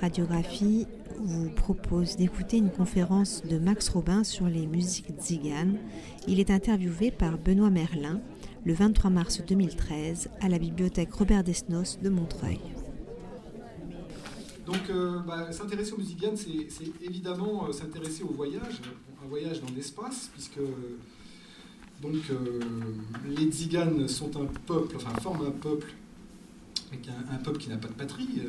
Radiographie 0.00 0.86
vous 1.18 1.50
propose 1.50 2.16
d'écouter 2.16 2.58
une 2.58 2.70
conférence 2.70 3.42
de 3.44 3.58
Max 3.58 3.88
Robin 3.88 4.22
sur 4.24 4.46
les 4.46 4.66
musiques 4.66 5.10
tziganes. 5.18 5.78
Il 6.26 6.40
est 6.40 6.50
interviewé 6.50 7.10
par 7.10 7.38
Benoît 7.38 7.70
Merlin 7.70 8.20
le 8.64 8.72
23 8.74 9.10
mars 9.10 9.42
2013 9.46 10.28
à 10.40 10.48
la 10.48 10.58
bibliothèque 10.58 11.12
Robert 11.12 11.42
Desnos 11.42 11.98
de 12.00 12.08
Montreuil. 12.08 12.60
Donc, 14.66 14.90
euh, 14.90 15.18
bah, 15.20 15.50
s'intéresser 15.50 15.92
aux 15.92 15.98
musiques 15.98 16.24
c'est 16.36 17.04
évidemment 17.04 17.66
euh, 17.66 17.72
s'intéresser 17.72 18.22
au 18.22 18.32
voyage, 18.32 18.82
un 19.24 19.28
voyage 19.28 19.60
dans 19.62 19.74
l'espace, 19.74 20.30
puisque 20.32 20.58
euh, 20.58 21.00
les 23.26 23.46
Tziganes 23.46 24.06
sont 24.06 24.36
un 24.40 24.44
peuple, 24.66 24.96
enfin 24.96 25.18
forment 25.20 25.46
un 25.46 25.50
peuple, 25.52 25.94
un, 26.92 27.34
un 27.34 27.38
peuple 27.38 27.58
qui 27.58 27.70
n'a 27.70 27.78
pas 27.78 27.88
de 27.88 27.94
patrie, 27.94 28.42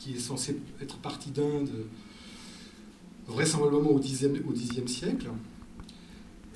qui 0.00 0.14
est 0.14 0.18
censé 0.18 0.56
être 0.80 0.96
parti 0.96 1.30
d'Inde 1.30 1.70
vraisemblablement 3.28 3.90
au 3.90 4.00
Xe 4.00 4.24
au 4.24 4.86
siècle. 4.86 5.28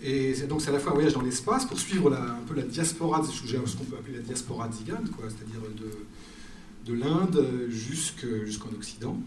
Et 0.03 0.34
donc 0.48 0.62
c'est 0.62 0.70
à 0.70 0.73
la 0.73 0.80
fois 0.80 0.93
un 0.93 0.95
voyage 0.95 1.12
dans 1.12 1.23
l'espace 1.23 1.67
pour 1.67 1.79
suivre 1.79 2.12
un 2.12 2.43
peu 2.47 2.55
la 2.55 2.62
diaspora, 2.62 3.23
ce 3.23 3.77
qu'on 3.77 3.84
peut 3.84 3.97
appeler 3.97 4.17
la 4.17 4.23
diaspora 4.23 4.70
tzigane, 4.70 5.07
c'est-à-dire 5.07 5.61
de, 5.77 6.91
de 6.91 6.98
l'Inde 6.98 7.69
jusqu'en 7.69 8.73
Occident. 8.75 9.19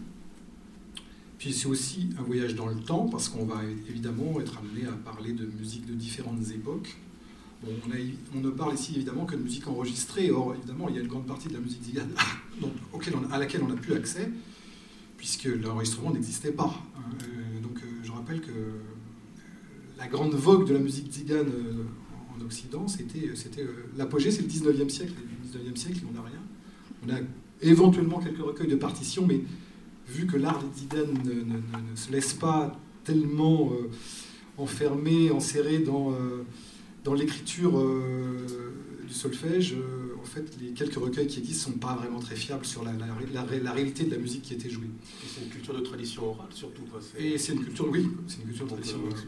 Puis 1.38 1.52
c'est 1.52 1.68
aussi 1.68 2.10
un 2.18 2.22
voyage 2.22 2.56
dans 2.56 2.66
le 2.66 2.76
temps, 2.76 3.08
parce 3.08 3.28
qu'on 3.28 3.44
va 3.44 3.60
évidemment 3.88 4.40
être 4.40 4.58
amené 4.58 4.86
à 4.86 4.92
parler 4.92 5.32
de 5.32 5.46
musique 5.46 5.86
de 5.86 5.94
différentes 5.94 6.50
époques. 6.50 6.96
On, 7.66 8.40
ne 8.40 8.50
parle 8.50 8.74
ici 8.74 8.94
évidemment 8.96 9.24
que 9.24 9.34
de 9.34 9.42
musique 9.42 9.66
enregistrée, 9.66 10.30
or 10.30 10.54
évidemment 10.54 10.88
il 10.88 10.94
y 10.94 10.98
a 10.98 11.02
une 11.02 11.08
grande 11.08 11.26
partie 11.26 11.48
de 11.48 11.54
la 11.54 11.60
musique 11.60 11.82
zigane 11.82 12.10
à 13.32 13.38
laquelle 13.38 13.62
on 13.62 13.68
n'a 13.68 13.76
plus 13.76 13.94
accès, 13.94 14.30
puisque 15.16 15.44
l'enregistrement 15.44 16.12
n'existait 16.12 16.52
pas. 16.52 16.72
Euh, 16.96 17.60
donc 17.60 17.78
euh, 17.78 17.86
je 18.02 18.12
rappelle 18.12 18.40
que 18.40 18.50
euh, 18.50 18.78
la 19.98 20.06
grande 20.06 20.34
vogue 20.34 20.68
de 20.68 20.74
la 20.74 20.78
musique 20.78 21.12
zigane 21.12 21.50
en 22.36 22.44
Occident, 22.44 22.86
c'était 22.86 23.30
l'apogée, 23.96 24.30
c'est 24.30 24.42
le 24.42 24.48
19e 24.48 24.88
siècle. 24.88 25.14
Le 25.52 25.70
19e 25.72 25.76
siècle, 25.76 26.00
on 26.08 26.14
n'a 26.14 26.22
rien. 26.22 26.40
On 27.04 27.12
a 27.12 27.18
éventuellement 27.60 28.20
quelques 28.20 28.38
recueils 28.38 28.68
de 28.68 28.76
partitions, 28.76 29.26
mais 29.26 29.40
vu 30.06 30.26
que 30.26 30.36
l'art 30.36 30.62
des 30.62 30.80
Zidane 30.80 31.12
ne, 31.24 31.96
se 31.96 32.12
laisse 32.12 32.32
pas 32.32 32.78
tellement 33.02 33.72
enfermer, 34.56 35.32
enserrer 35.32 35.80
dans, 35.80 36.14
dans 37.08 37.14
l'écriture 37.14 37.78
euh, 37.78 38.36
du 39.06 39.14
solfège, 39.14 39.74
en 40.20 40.26
fait, 40.26 40.44
les 40.60 40.72
quelques 40.72 40.96
recueils 40.96 41.26
qui 41.26 41.38
existent 41.38 41.70
ne 41.70 41.74
sont 41.74 41.78
pas 41.78 41.94
vraiment 41.94 42.20
très 42.20 42.36
fiables 42.36 42.66
sur 42.66 42.84
la, 42.84 42.92
la, 42.92 43.42
réalité 43.72 44.04
de 44.04 44.10
la 44.10 44.18
musique 44.18 44.42
qui 44.42 44.52
était 44.52 44.68
jouée. 44.68 44.90
C'est 45.26 45.42
une 45.42 45.48
culture 45.48 45.72
de 45.72 45.80
tradition 45.80 46.28
orale 46.28 46.48
surtout. 46.50 46.82
Et 47.18 47.38
c'est 47.38 47.54
une 47.54 47.64
culture, 47.64 47.88
oui, 47.90 48.10
c'est 48.26 48.40
une 48.40 48.48
culture 48.48 48.66
de 48.66 48.70
tradition 48.72 48.98
orale. 48.98 49.24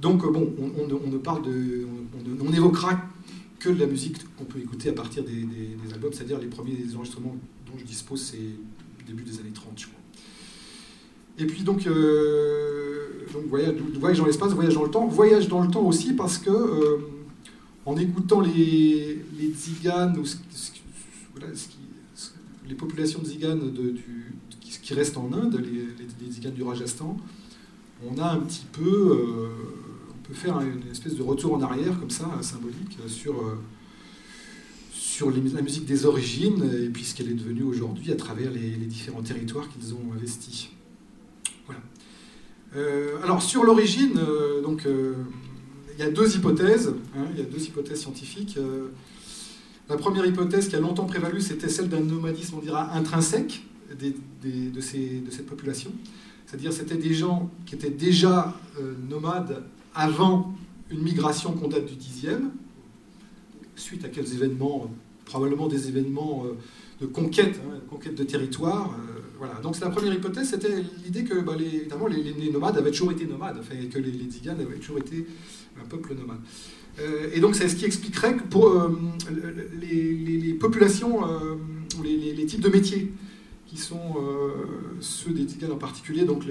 Donc, 0.00 0.24
bon, 0.32 0.54
on, 0.58 1.10
ne 1.10 1.18
parle 1.18 1.42
de. 1.42 1.86
On, 2.40 2.52
évoquera 2.52 2.98
que 3.58 3.68
la 3.68 3.86
musique 3.86 4.16
qu'on 4.36 4.44
peut 4.44 4.60
écouter 4.60 4.88
à 4.88 4.94
partir 4.94 5.22
des, 5.22 5.32
des 5.32 5.92
albums, 5.92 6.12
c'est-à-dire 6.14 6.38
les 6.38 6.46
premiers 6.46 6.78
enregistrements 6.96 7.36
dont 7.66 7.76
je 7.76 7.84
dispose, 7.84 8.22
c'est 8.22 8.38
début 9.06 9.24
des 9.24 9.38
années 9.38 9.52
30, 9.52 9.72
je 9.76 9.86
crois. 9.86 9.98
Et 11.38 11.46
puis 11.46 11.62
donc, 11.62 11.86
euh, 11.86 13.26
voyage, 13.48 14.18
dans 14.18 14.26
l'espace, 14.26 14.52
voyage 14.52 14.74
dans 14.74 14.84
le 14.84 14.90
temps. 14.90 15.06
Voyage 15.06 15.48
dans 15.48 15.60
le 15.60 15.68
temps 15.68 15.82
aussi 15.82 16.12
parce 16.12 16.38
que, 16.38 16.50
euh, 16.50 16.98
en 17.88 17.96
écoutant 17.96 18.40
les, 18.40 19.24
les 19.38 19.52
les 22.68 22.74
populations 22.74 23.20
de, 23.22 23.94
qui, 24.60 24.92
restent 24.92 25.16
en 25.16 25.32
Inde, 25.32 25.54
les, 25.64 26.26
les, 26.26 26.30
tziganes 26.30 26.52
du 26.52 26.62
Rajasthan, 26.62 27.16
on 28.06 28.18
a 28.18 28.30
un 28.30 28.40
petit 28.40 28.66
peu, 28.70 28.82
euh, 28.82 29.48
on 30.10 30.28
peut 30.28 30.34
faire 30.34 30.60
une 30.60 30.90
espèce 30.90 31.14
de 31.14 31.22
retour 31.22 31.54
en 31.54 31.62
arrière 31.62 31.98
comme 31.98 32.10
ça, 32.10 32.28
symbolique, 32.42 32.98
sur, 33.06 33.58
sur 34.92 35.30
la 35.30 35.62
musique 35.62 35.86
des 35.86 36.04
origines 36.04 36.62
et 36.84 36.90
puis 36.90 37.04
ce 37.04 37.14
qu'elle 37.14 37.30
est 37.30 37.40
devenue 37.42 37.62
aujourd'hui 37.62 38.12
à 38.12 38.16
travers 38.16 38.50
les, 38.50 38.76
les 38.76 38.86
différents 38.86 39.22
territoires 39.22 39.66
qu'ils 39.70 39.94
ont 39.94 40.12
investis. 40.14 40.68
Euh, 42.76 43.22
alors 43.22 43.42
sur 43.42 43.64
l'origine, 43.64 44.18
euh, 44.18 44.60
donc 44.60 44.84
euh, 44.84 45.14
il 45.98 46.04
y 46.04 46.06
a 46.06 46.10
deux 46.10 46.36
hypothèses. 46.36 46.94
Hein, 47.16 47.26
il 47.32 47.38
y 47.38 47.42
a 47.42 47.44
deux 47.44 47.60
hypothèses 47.60 48.00
scientifiques. 48.00 48.58
la 49.88 49.96
première 49.96 50.24
hypothèse 50.24 50.68
qui 50.68 50.76
a 50.76 50.80
longtemps 50.80 51.06
prévalu, 51.06 51.40
c'était 51.40 51.68
celle 51.68 51.88
d'un 51.88 52.00
nomadisme, 52.00 52.56
on 52.56 52.60
dira, 52.60 52.94
intrinsèque 52.94 53.62
de, 54.00 54.80
cette 54.80 55.46
population. 55.46 55.90
C'est-à-dire 56.46 56.72
c'était 56.72 56.96
des 56.96 57.12
gens 57.12 57.50
qui 57.66 57.74
étaient 57.74 57.90
déjà 57.90 58.54
nomades 59.08 59.64
avant 59.94 60.54
une 60.90 61.02
migration 61.02 61.52
qu'on 61.52 61.68
date 61.68 61.86
du 61.86 61.94
10e, 61.94 62.50
suite 63.76 64.04
à 64.04 64.08
quels 64.08 64.32
événements 64.32 64.90
Probablement 65.24 65.66
des 65.66 65.88
événements 65.88 66.46
de 67.00 67.06
conquête, 67.06 67.60
hein, 67.64 67.78
conquête 67.88 68.14
de 68.14 68.24
territoire. 68.24 68.90
Euh, 68.98 69.17
voilà. 69.38 69.54
Donc 69.62 69.78
la 69.78 69.88
première 69.88 70.12
hypothèse, 70.12 70.50
c'était 70.50 70.82
l'idée 71.04 71.24
que 71.24 71.40
bah, 71.40 71.54
les, 71.56 71.66
évidemment, 71.66 72.08
les, 72.08 72.50
nomades 72.50 72.76
avaient 72.76 72.90
toujours 72.90 73.12
été 73.12 73.24
nomades, 73.24 73.56
enfin, 73.60 73.74
et 73.80 73.86
que 73.86 73.98
les, 73.98 74.10
les 74.10 74.48
avaient 74.48 74.78
toujours 74.78 74.98
été 74.98 75.26
un 75.80 75.86
peuple 75.86 76.14
nomade. 76.14 76.40
Euh, 76.98 77.30
et 77.32 77.38
donc 77.38 77.54
c'est 77.54 77.68
ce 77.68 77.76
qui 77.76 77.84
expliquerait 77.84 78.34
que 78.34 78.42
pour 78.42 78.66
euh, 78.66 78.90
les, 79.80 80.54
populations 80.54 81.20
ou 81.98 82.02
les, 82.02 82.46
types 82.46 82.60
de 82.60 82.68
métiers 82.68 83.12
qui 83.66 83.76
sont 83.76 84.16
ceux 84.98 85.30
des 85.30 85.44
Tziganes 85.44 85.72
en 85.72 85.76
particulier, 85.76 86.24
donc 86.24 86.44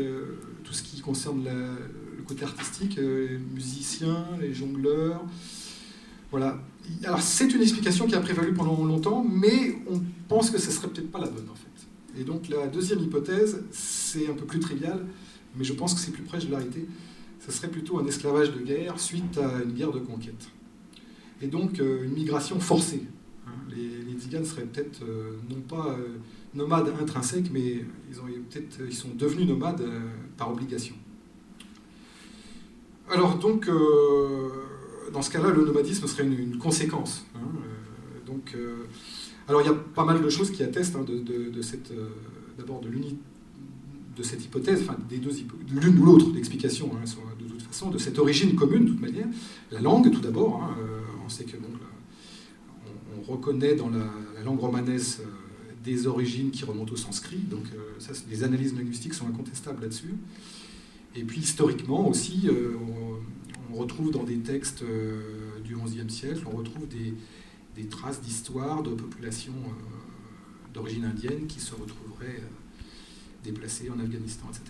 tout 0.64 0.74
ce 0.74 0.84
qui 0.84 1.02
concerne 1.02 1.44
le 1.44 2.24
côté 2.24 2.46
artistique, 2.46 2.96
les 2.96 3.40
musiciens, 3.54 4.26
les 4.40 4.54
jongleurs, 4.54 5.26
voilà. 6.32 6.62
Alors 7.04 7.22
c'est 7.22 7.54
une 7.54 7.62
explication 7.62 8.06
qui 8.06 8.16
a 8.16 8.20
prévalu 8.20 8.54
pendant 8.54 8.84
longtemps, 8.86 9.26
mais 9.30 9.78
on 9.90 10.00
pense 10.30 10.52
que 10.52 10.58
ce 10.58 10.72
serait 10.72 10.88
peut-être 10.88 11.12
pas 11.12 11.20
la 11.20 11.28
bonne. 11.28 11.48
Et 12.20 12.24
donc 12.24 12.50
la 12.50 12.68
deuxième 12.68 13.00
hypothèse, 13.00 13.64
c'est 13.72 14.28
un 14.28 14.34
peu 14.34 14.46
plus 14.46 14.60
trivial, 14.60 15.06
mais 15.56 15.64
je 15.64 15.74
pense 15.74 15.94
que 15.94 16.00
c'est 16.00 16.12
plus 16.12 16.24
près 16.24 16.40
de 16.40 16.50
la 16.50 16.58
réalité. 16.58 16.86
Ce 17.46 17.52
serait 17.52 17.70
plutôt 17.70 18.00
un 18.00 18.06
esclavage 18.06 18.52
de 18.52 18.60
guerre 18.60 19.00
suite 19.00 19.38
à 19.38 19.64
une 19.64 19.74
guerre 19.74 19.92
de 19.92 20.00
conquête. 20.00 20.50
Et 21.42 21.48
donc 21.48 21.80
euh, 21.80 22.04
une 22.04 22.14
migration 22.14 22.60
forcée. 22.60 23.04
Hein. 23.46 23.52
Les, 23.70 24.04
les 24.04 24.46
seraient 24.46 24.64
peut-être 24.64 25.04
euh, 25.04 25.38
non 25.50 25.62
pas 25.62 25.96
euh, 25.98 26.18
nomades 26.54 26.92
intrinsèques, 27.00 27.52
mais 27.52 27.86
ils, 28.10 28.20
ont, 28.20 28.26
peut-être, 28.50 28.80
ils 28.86 28.96
sont 28.96 29.14
devenus 29.16 29.48
nomades 29.48 29.88
par 30.38 30.52
obligation. 30.52 30.96
Alors 33.10 33.38
donc 33.38 33.70
dans 35.14 35.22
ce 35.22 35.30
cas-là, 35.30 35.50
le 35.52 35.64
nomadisme 35.64 36.08
serait 36.08 36.26
une, 36.26 36.58
conséquence. 36.58 37.26
Hein, 37.36 37.40
donc, 38.26 38.58
alors 39.48 39.62
il 39.62 39.66
y 39.66 39.70
a 39.70 39.74
pas 39.74 40.06
mal 40.06 40.22
de 40.22 40.30
choses 40.30 40.52
qui 40.52 40.64
attestent 40.64 40.96
hein, 40.96 41.06
de, 41.06 41.62
cette, 41.62 41.92
euh, 41.92 42.10
d'abord 42.58 42.82
de 42.82 42.90
de 42.90 44.24
cette 44.24 44.44
hypothèse, 44.44 44.82
enfin 44.82 44.98
des 45.08 45.18
deux 45.18 45.32
l'une 45.70 46.00
ou 46.00 46.06
l'autre 46.06 46.32
d'explication, 46.32 46.92
hein, 46.96 47.06
de 47.40 47.48
toute 47.48 47.62
façon, 47.62 47.92
de 47.92 48.00
cette 48.00 48.18
origine 48.18 48.56
commune 48.56 48.86
de 48.86 48.90
toute 48.90 49.02
manière. 49.02 49.28
La 49.72 49.80
langue, 49.80 50.12
tout 50.12 50.22
d'abord, 50.22 50.68
on 51.24 51.30
sait 51.30 51.44
que 51.44 51.56
on, 51.56 53.32
reconnaît 53.32 53.76
dans 53.76 53.90
la, 53.90 54.10
langue 54.44 54.60
romanaise 54.60 55.22
des 55.84 56.08
origines 56.08 56.50
qui 56.50 56.66
remontent 56.66 56.94
au 56.94 56.98
sanskrit, 56.98 57.38
donc 57.38 57.66
les 58.32 58.44
analyses 58.44 58.76
linguistiques 58.76 59.14
sont 59.14 59.28
incontestables 59.28 59.84
là-dessus. 59.84 60.16
Et 61.16 61.24
puis 61.24 61.42
historiquement 61.42 62.10
aussi, 62.10 62.50
on 63.72 63.76
retrouve 63.76 64.12
dans 64.12 64.24
des 64.24 64.38
textes 64.38 64.84
euh, 64.84 65.22
du 65.64 65.76
XIe 65.76 66.10
siècle, 66.10 66.44
on 66.52 66.56
retrouve 66.56 66.88
des, 66.88 67.14
traces 67.86 68.22
d'histoire 68.22 68.84
de 68.84 68.92
populations 68.92 69.54
euh, 69.54 70.74
d'origine 70.74 71.06
indienne 71.06 71.48
qui 71.48 71.60
se 71.60 71.74
retrouveraient 71.76 72.40
euh, 72.40 73.44
déplacées 73.44 73.90
en 73.90 74.00
Afghanistan, 74.00 74.48
etc. 74.50 74.64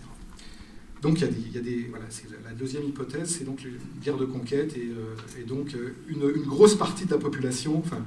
Donc 1.00 1.20
il 1.20 1.52
y 1.52 1.58
a 1.58 1.60
des, 1.60 1.86
voilà, 1.90 2.06
c'est 2.08 2.26
la 2.44 2.52
deuxième 2.52 2.84
hypothèse, 2.84 3.36
c'est 3.38 3.44
donc 3.44 3.64
une 3.64 3.78
guerre 4.02 4.16
de 4.16 4.24
conquête 4.24 4.76
et, 4.76 5.44
donc 5.44 5.76
une, 6.08 6.28
grosse 6.42 6.74
partie 6.74 7.04
de 7.06 7.12
la 7.12 7.18
population, 7.18 7.78
enfin, 7.78 8.04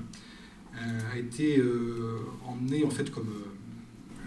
a 0.74 1.18
été 1.18 1.64
emmenée 2.46 2.84
en 2.84 2.90
fait 2.90 3.10
comme, 3.10 3.30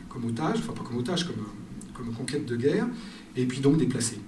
comme 0.08 0.24
otage, 0.24 0.60
enfin 0.60 0.72
pas 0.72 0.82
comme 0.82 0.96
otage, 0.96 1.26
comme, 1.26 1.44
comme 1.92 2.14
conquête 2.14 2.46
de 2.46 2.56
guerre, 2.56 2.88
et 3.36 3.44
puis 3.44 3.60
donc 3.60 3.76
déplacée. 3.76 4.20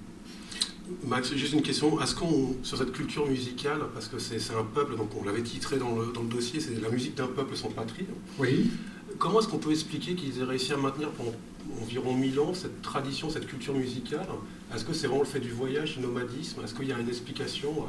Max, 1.05 1.33
juste 1.33 1.53
une 1.53 1.61
question. 1.61 1.99
Est-ce 2.01 2.15
qu'on, 2.15 2.55
sur 2.63 2.77
cette 2.77 2.91
culture 2.91 3.27
musicale, 3.27 3.79
parce 3.93 4.07
que 4.07 4.19
c'est 4.19 4.37
un 4.53 4.63
peuple, 4.63 4.95
donc 4.95 5.09
on 5.19 5.23
l'avait 5.23 5.43
titré 5.43 5.77
dans 5.77 5.95
le, 5.95 6.11
dans 6.13 6.21
le 6.21 6.29
dossier, 6.29 6.59
c'est 6.59 6.79
la 6.81 6.89
musique 6.89 7.15
d'un 7.15 7.27
peuple 7.27 7.55
sans 7.55 7.69
patrie. 7.69 8.05
Oui. 8.39 8.69
Comment 9.17 9.39
est-ce 9.39 9.47
qu'on 9.47 9.57
peut 9.57 9.71
expliquer 9.71 10.15
qu'ils 10.15 10.39
aient 10.39 10.45
réussi 10.45 10.73
à 10.73 10.77
maintenir 10.77 11.09
pendant 11.11 11.33
environ 11.81 12.13
1000 12.13 12.39
ans 12.39 12.53
cette 12.53 12.81
tradition, 12.81 13.29
cette 13.29 13.47
culture 13.47 13.73
musicale? 13.73 14.27
Est-ce 14.73 14.85
que 14.85 14.93
c'est 14.93 15.07
vraiment 15.07 15.23
le 15.23 15.27
fait 15.27 15.39
du 15.39 15.51
voyage, 15.51 15.95
du 15.95 16.01
nomadisme? 16.01 16.61
Est-ce 16.63 16.73
qu'il 16.73 16.87
y 16.87 16.93
a 16.93 16.99
une 16.99 17.09
explication 17.09 17.85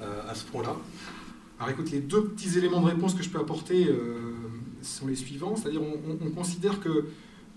à, 0.00 0.30
à 0.30 0.34
ce 0.34 0.44
point-là? 0.44 0.76
Alors 1.58 1.70
écoute, 1.70 1.90
les 1.90 2.00
deux 2.00 2.24
petits 2.24 2.58
éléments 2.58 2.82
de 2.82 2.86
réponse 2.86 3.14
que 3.14 3.22
je 3.22 3.30
peux 3.30 3.38
apporter 3.38 3.86
euh, 3.88 4.34
sont 4.82 5.06
les 5.06 5.16
suivants. 5.16 5.56
C'est-à-dire 5.56 5.80
on, 5.82 6.30
considère 6.30 6.80
que 6.80 7.06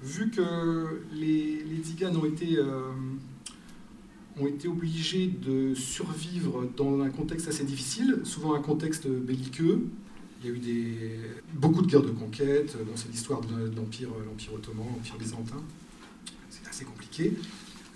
vu 0.02 0.30
que 0.32 1.02
les, 1.12 1.64
les 1.64 1.84
Tziganes 1.84 2.16
ont 2.16 2.26
été, 2.26 2.58
euh, 2.58 2.92
ont 4.40 4.48
été 4.48 4.68
obligés 4.68 5.28
de 5.28 5.74
survivre 5.74 6.66
dans 6.78 7.02
un 7.02 7.10
contexte 7.10 7.48
assez 7.48 7.64
difficile, 7.64 8.20
souvent 8.24 8.54
un 8.54 8.62
contexte 8.62 9.08
belliqueux, 9.08 9.86
il 10.42 10.50
y 10.50 10.52
a 10.52 10.56
eu 10.56 10.60
des, 10.60 10.96
beaucoup 11.54 11.82
de 11.82 11.88
guerres 11.88 12.04
de 12.04 12.12
conquête, 12.12 12.78
bon, 12.86 12.94
c'est 12.96 13.12
l'histoire 13.12 13.42
de 13.42 13.76
l'Empire, 13.76 14.10
ottoman, 14.54 14.86
l'Empire 14.96 15.18
byzantin, 15.18 15.62
c'est 16.50 16.68
assez 16.68 16.86
compliqué. 16.86 17.34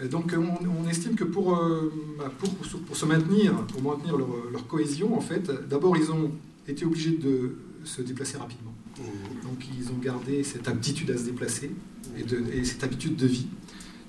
Donc 0.09 0.35
on, 0.35 0.89
estime 0.89 1.15
que 1.15 1.23
pour, 1.23 1.57
euh, 1.57 1.93
bah, 2.17 2.31
pour, 2.37 2.49
pour, 2.49 2.97
se 2.97 3.05
maintenir, 3.05 3.55
pour 3.67 3.81
maintenir 3.81 4.17
leur, 4.17 4.29
leur 4.51 4.67
cohésion, 4.67 5.15
en 5.15 5.21
fait, 5.21 5.49
d'abord 5.69 5.95
ils 5.95 6.11
ont 6.11 6.31
été 6.67 6.85
obligés 6.85 7.11
de 7.11 7.55
se 7.85 8.01
déplacer 8.01 8.37
rapidement. 8.37 8.73
Mmh. 8.97 9.47
Donc 9.47 9.65
ils 9.79 9.89
ont 9.91 9.97
gardé 9.97 10.43
cette 10.43 10.67
aptitude 10.67 11.11
à 11.11 11.17
se 11.17 11.23
déplacer 11.23 11.71
et, 12.17 12.23
de, 12.23 12.43
et 12.51 12.65
cette 12.65 12.83
habitude 12.83 13.15
de 13.15 13.27
vie 13.27 13.47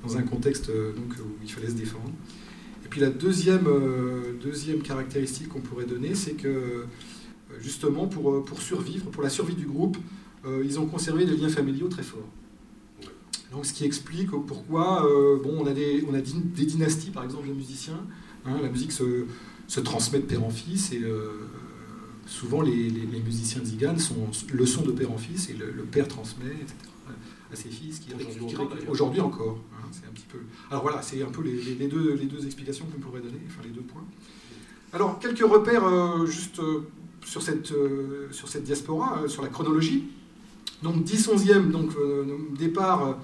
dans 0.04 0.16
un 0.16 0.22
contexte 0.22 0.70
euh, 0.70 0.92
où 0.96 1.24
il 1.42 1.50
fallait 1.50 1.68
se 1.68 1.74
défendre. 1.74 2.10
Et 2.84 2.88
puis 2.88 3.00
la 3.00 3.10
deuxième, 3.10 3.66
euh, 3.66 4.80
caractéristique 4.82 5.48
qu'on 5.48 5.60
pourrait 5.60 5.86
donner, 5.86 6.14
c'est 6.14 6.32
que 6.32 6.48
euh, 6.48 6.84
justement 7.60 8.06
pour, 8.06 8.60
survivre, 8.60 9.10
pour 9.10 9.22
la 9.22 9.30
survie 9.30 9.54
du 9.54 9.66
groupe, 9.66 9.96
ils 10.62 10.78
ont 10.78 10.84
conservé 10.84 11.24
des 11.24 11.34
liens 11.38 11.48
familiaux 11.48 11.88
très 11.88 12.02
forts. 12.02 12.28
Donc, 13.50 13.64
ce 13.64 13.72
qui 13.72 13.86
explique 13.86 14.30
pourquoi 14.30 15.08
bon, 15.42 15.62
on 15.62 15.66
a, 15.66 15.72
des, 15.72 16.04
on 16.06 16.12
a 16.12 16.20
des 16.20 16.66
dynasties, 16.66 17.10
par 17.10 17.24
exemple, 17.24 17.48
de 17.48 17.54
musiciens. 17.54 18.04
Hein, 18.44 18.58
la 18.60 18.68
musique 18.68 18.92
se, 18.92 19.80
transmet 19.80 20.18
de 20.18 20.24
père 20.24 20.44
en 20.44 20.50
fils 20.50 20.92
et 20.92 21.00
souvent 22.26 22.60
les, 22.60 22.90
musiciens 23.24 23.64
ziganes 23.64 23.98
sont 23.98 24.28
le 24.52 24.66
son 24.66 24.82
de 24.82 24.92
père 24.92 25.10
en 25.10 25.16
fils 25.16 25.48
et 25.48 25.54
le 25.54 25.84
père 25.84 26.08
transmet, 26.08 26.52
etc. 26.60 26.74
à 27.52 27.56
ses 27.56 27.68
fils 27.68 27.98
qui 27.98 28.12
aujourd'hui 28.14 28.56
encore. 28.56 28.78
Aujourd'hui 28.88 29.20
encore 29.20 29.58
hein, 29.74 29.88
c'est 29.92 30.06
un 30.06 30.12
petit 30.12 30.26
peu. 30.26 30.38
Alors 30.70 30.82
voilà, 30.82 31.02
c'est 31.02 31.22
un 31.22 31.30
peu 31.30 31.42
les, 31.42 31.74
les, 31.74 31.88
deux, 31.88 32.14
les 32.14 32.26
deux 32.26 32.44
explications 32.44 32.86
qu'on 32.86 33.00
pourrait 33.00 33.20
donner, 33.20 33.40
enfin 33.46 33.62
les 33.64 33.70
deux 33.70 33.82
points. 33.82 34.04
Alors 34.92 35.18
quelques 35.18 35.40
repères 35.44 35.86
euh, 35.86 36.26
juste 36.26 36.60
sur, 37.24 37.42
cette, 37.42 37.72
euh, 37.72 38.28
sur 38.30 38.48
cette 38.48 38.64
diaspora, 38.64 39.22
euh, 39.22 39.28
sur 39.28 39.42
la 39.42 39.48
chronologie. 39.48 40.04
Donc 40.82 41.04
10-11e, 41.04 41.70
donc 41.70 41.90
départ 42.58 43.16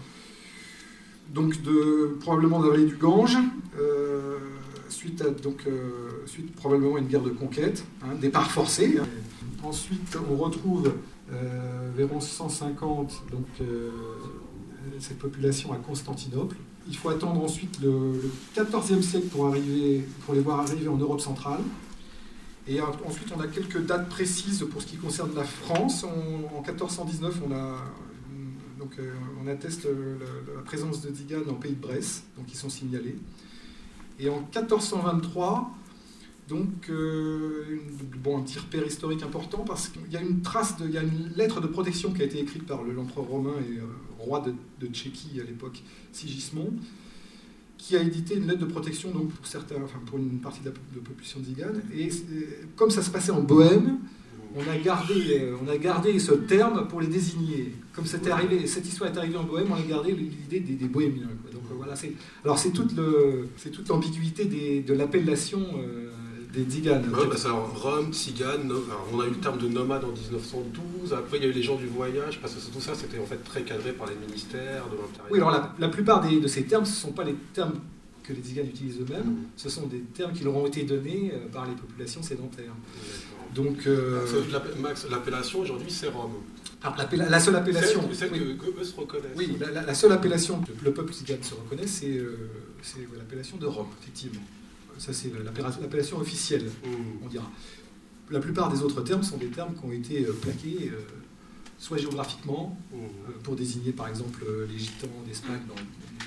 donc 1.34 1.62
de, 1.62 2.16
probablement 2.20 2.60
de 2.60 2.66
la 2.66 2.70
vallée 2.72 2.86
du 2.86 2.96
Gange, 2.96 3.36
euh, 3.78 4.38
suite, 4.88 5.22
à, 5.22 5.30
donc, 5.30 5.64
euh, 5.66 6.10
suite 6.26 6.54
probablement 6.54 6.96
à 6.96 6.98
une 6.98 7.06
guerre 7.06 7.22
de 7.22 7.30
conquête, 7.30 7.84
hein, 8.02 8.14
départ 8.20 8.50
forcé. 8.50 8.98
Ensuite, 9.62 10.18
on 10.30 10.36
retrouve 10.36 10.92
euh, 11.32 11.90
vers 11.94 12.08
1150 12.08 13.22
donc, 13.30 13.46
cette 14.98 15.18
population 15.18 15.72
à 15.72 15.76
Constantinople. 15.76 16.56
Il 16.88 16.96
faut 16.96 17.10
attendre 17.10 17.42
ensuite 17.42 17.80
le, 17.80 18.12
le 18.12 18.30
14e 18.54 19.02
siècle 19.02 19.28
pour, 19.28 19.46
arriver, 19.46 20.04
pour 20.24 20.34
les 20.34 20.40
voir 20.40 20.60
arriver 20.60 20.88
en 20.88 20.96
Europe 20.96 21.20
centrale. 21.20 21.60
Et 22.66 22.80
ensuite, 22.80 23.32
on 23.36 23.40
a 23.40 23.46
quelques 23.46 23.84
dates 23.84 24.08
précises 24.08 24.64
pour 24.70 24.82
ce 24.82 24.86
qui 24.86 24.96
concerne 24.96 25.34
la 25.34 25.44
France. 25.44 26.04
En 26.04 26.62
1419, 26.62 27.42
on 27.48 27.52
a 27.52 27.76
donc 28.80 28.98
euh, 28.98 29.12
on 29.42 29.46
atteste 29.46 29.84
euh, 29.84 30.16
la, 30.56 30.62
présence 30.62 31.02
de 31.02 31.14
Ziganes 31.14 31.48
en 31.50 31.54
pays 31.54 31.74
de 31.74 31.80
Bresse, 31.80 32.24
donc 32.36 32.46
ils 32.50 32.56
sont 32.56 32.70
signalés. 32.70 33.16
Et 34.18 34.30
en 34.30 34.40
1423, 34.40 35.70
donc 36.50 36.90
euh, 36.90 37.78
bon, 38.22 38.38
un 38.38 38.42
petit 38.42 38.58
repère 38.58 38.84
historique 38.84 39.22
important 39.22 39.58
parce 39.58 39.88
qu'il 39.88 40.12
y 40.12 40.16
a 40.16 40.20
une 40.20 40.42
trace, 40.42 40.74
il 40.84 40.90
y 40.90 40.98
a 40.98 41.02
une 41.02 41.30
lettre 41.36 41.60
de 41.60 41.68
protection 41.68 42.12
qui 42.12 42.22
a 42.22 42.24
été 42.24 42.40
écrite 42.40 42.66
par 42.66 42.82
l'empereur 42.82 43.26
romain 43.26 43.54
et 43.70 43.78
euh, 43.78 43.84
roi 44.18 44.44
de, 44.80 44.86
Tchéquie 44.88 45.40
à 45.40 45.44
l'époque, 45.44 45.80
Sigismond, 46.12 46.72
qui 47.78 47.96
a 47.96 48.02
édité 48.02 48.34
une 48.34 48.48
lettre 48.48 48.58
de 48.58 48.66
protection 48.66 49.12
donc, 49.12 49.30
pour, 49.30 49.46
certains, 49.46 49.76
enfin, 49.82 50.00
pour 50.04 50.18
une 50.18 50.40
partie 50.40 50.60
de 50.60 50.66
la, 50.66 50.72
de 50.72 50.96
la 50.96 51.02
population 51.02 51.40
zigane. 51.42 51.82
Et 51.94 52.08
comme 52.74 52.90
ça 52.90 53.02
se 53.02 53.10
passait 53.10 53.30
en 53.30 53.42
Bohème, 53.42 53.98
on 54.56 54.68
a, 54.68 54.76
gardé, 54.78 55.52
on 55.62 55.68
a 55.68 55.76
gardé 55.76 56.18
ce 56.18 56.32
terme 56.32 56.88
pour 56.88 57.00
les 57.00 57.06
désigner. 57.06 57.72
Comme 57.94 58.06
c'était 58.06 58.30
arrivé, 58.30 58.66
cette 58.66 58.86
histoire 58.86 59.08
est 59.12 59.16
arrivée 59.16 59.36
en 59.36 59.44
Bohème, 59.44 59.68
on 59.70 59.76
a 59.76 59.82
gardé 59.82 60.10
l'idée 60.12 60.58
des, 60.58 60.88
bohémiens. 60.88 61.28
Donc 61.52 61.62
voilà, 61.76 61.94
alors 62.44 62.58
c'est 62.58 62.70
toute, 62.70 62.96
l'ambiguïté 63.88 64.46
de 64.82 64.92
l'appellation 64.92 65.60
euh, 65.78 66.10
des 66.52 66.64
tziganes. 66.64 67.04
Ouais, 67.14 67.26
bah 67.26 67.36
alors, 67.44 67.80
Rome, 67.80 68.12
tzigane, 68.12 68.72
on 69.12 69.20
a 69.20 69.26
eu 69.26 69.30
le 69.30 69.36
terme 69.36 69.58
de 69.58 69.68
nomade 69.68 70.04
en 70.04 70.12
1912, 70.12 71.12
après 71.12 71.38
il 71.38 71.44
y 71.44 71.46
a 71.46 71.48
eu 71.48 71.52
les 71.52 71.62
gens 71.62 71.76
du 71.76 71.86
voyage, 71.86 72.40
parce 72.40 72.54
que 72.54 72.72
tout 72.72 72.80
ça 72.80 72.94
c'était 72.94 73.18
en 73.18 73.26
fait 73.26 73.42
très 73.44 73.62
cadré 73.62 73.92
par 73.92 74.08
les 74.08 74.16
ministères 74.16 74.86
de 74.88 74.96
l'Intérieur. 74.96 75.28
Oui, 75.30 75.38
alors 75.38 75.50
la, 75.50 75.74
la 75.78 75.88
plupart 75.88 76.20
des, 76.20 76.40
de 76.40 76.48
ces 76.48 76.64
termes, 76.64 76.84
ce 76.84 76.90
ne 76.90 77.10
sont 77.10 77.12
pas 77.12 77.24
les 77.24 77.34
termes 77.52 77.74
que 78.22 78.32
les 78.32 78.40
tziganes 78.40 78.66
utilisent 78.66 79.00
eux-mêmes, 79.00 79.26
mmh. 79.26 79.46
ce 79.56 79.68
sont 79.68 79.86
des 79.86 80.00
termes 80.00 80.32
qui 80.32 80.44
leur 80.44 80.56
ont 80.56 80.66
été 80.66 80.82
donnés 80.82 81.32
euh, 81.32 81.48
par 81.52 81.66
les 81.66 81.74
populations 81.74 82.22
sédentaires. 82.22 82.74
Donc, 83.54 83.86
euh... 83.86 84.24
Max, 84.78 85.06
l'appellation 85.10 85.60
aujourd'hui 85.60 85.90
c'est 85.90 86.08
Rome. 86.08 86.34
La 86.82 87.40
seule 87.40 87.56
appellation. 87.56 88.00
Celle, 88.02 88.16
celle 88.16 88.32
oui. 88.32 88.56
que, 88.56 88.70
que, 88.70 88.80
eux 88.80 88.84
se 88.84 88.96
reconnaissent. 88.96 89.36
Oui, 89.36 89.56
la, 89.60 89.82
la 89.82 89.94
seule 89.94 90.12
appellation 90.12 90.60
que 90.60 90.84
le 90.84 90.92
peuple 90.92 91.12
tzigane 91.12 91.42
se 91.42 91.54
reconnaît, 91.54 91.86
c'est 91.86 92.16
euh, 92.16 92.48
l'appellation 93.18 93.58
de 93.58 93.66
Rome, 93.66 93.88
effectivement. 94.00 94.40
Ça, 95.00 95.14
c'est 95.14 95.32
l'appellation 95.80 96.18
officielle, 96.18 96.66
mmh. 96.66 97.24
on 97.24 97.28
dira. 97.28 97.50
La 98.30 98.38
plupart 98.38 98.70
des 98.70 98.82
autres 98.82 99.00
termes 99.00 99.22
sont 99.22 99.38
des 99.38 99.46
termes 99.46 99.72
qui 99.74 99.82
ont 99.82 99.92
été 99.92 100.26
euh, 100.26 100.32
plaqués, 100.34 100.90
euh, 100.92 101.00
soit 101.78 101.96
géographiquement, 101.96 102.76
mmh. 102.92 102.96
pour 103.42 103.56
désigner 103.56 103.92
par 103.92 104.08
exemple 104.08 104.44
les 104.70 104.78
gitans 104.78 105.08
d'Espagne 105.26 105.62
dans 105.66 105.74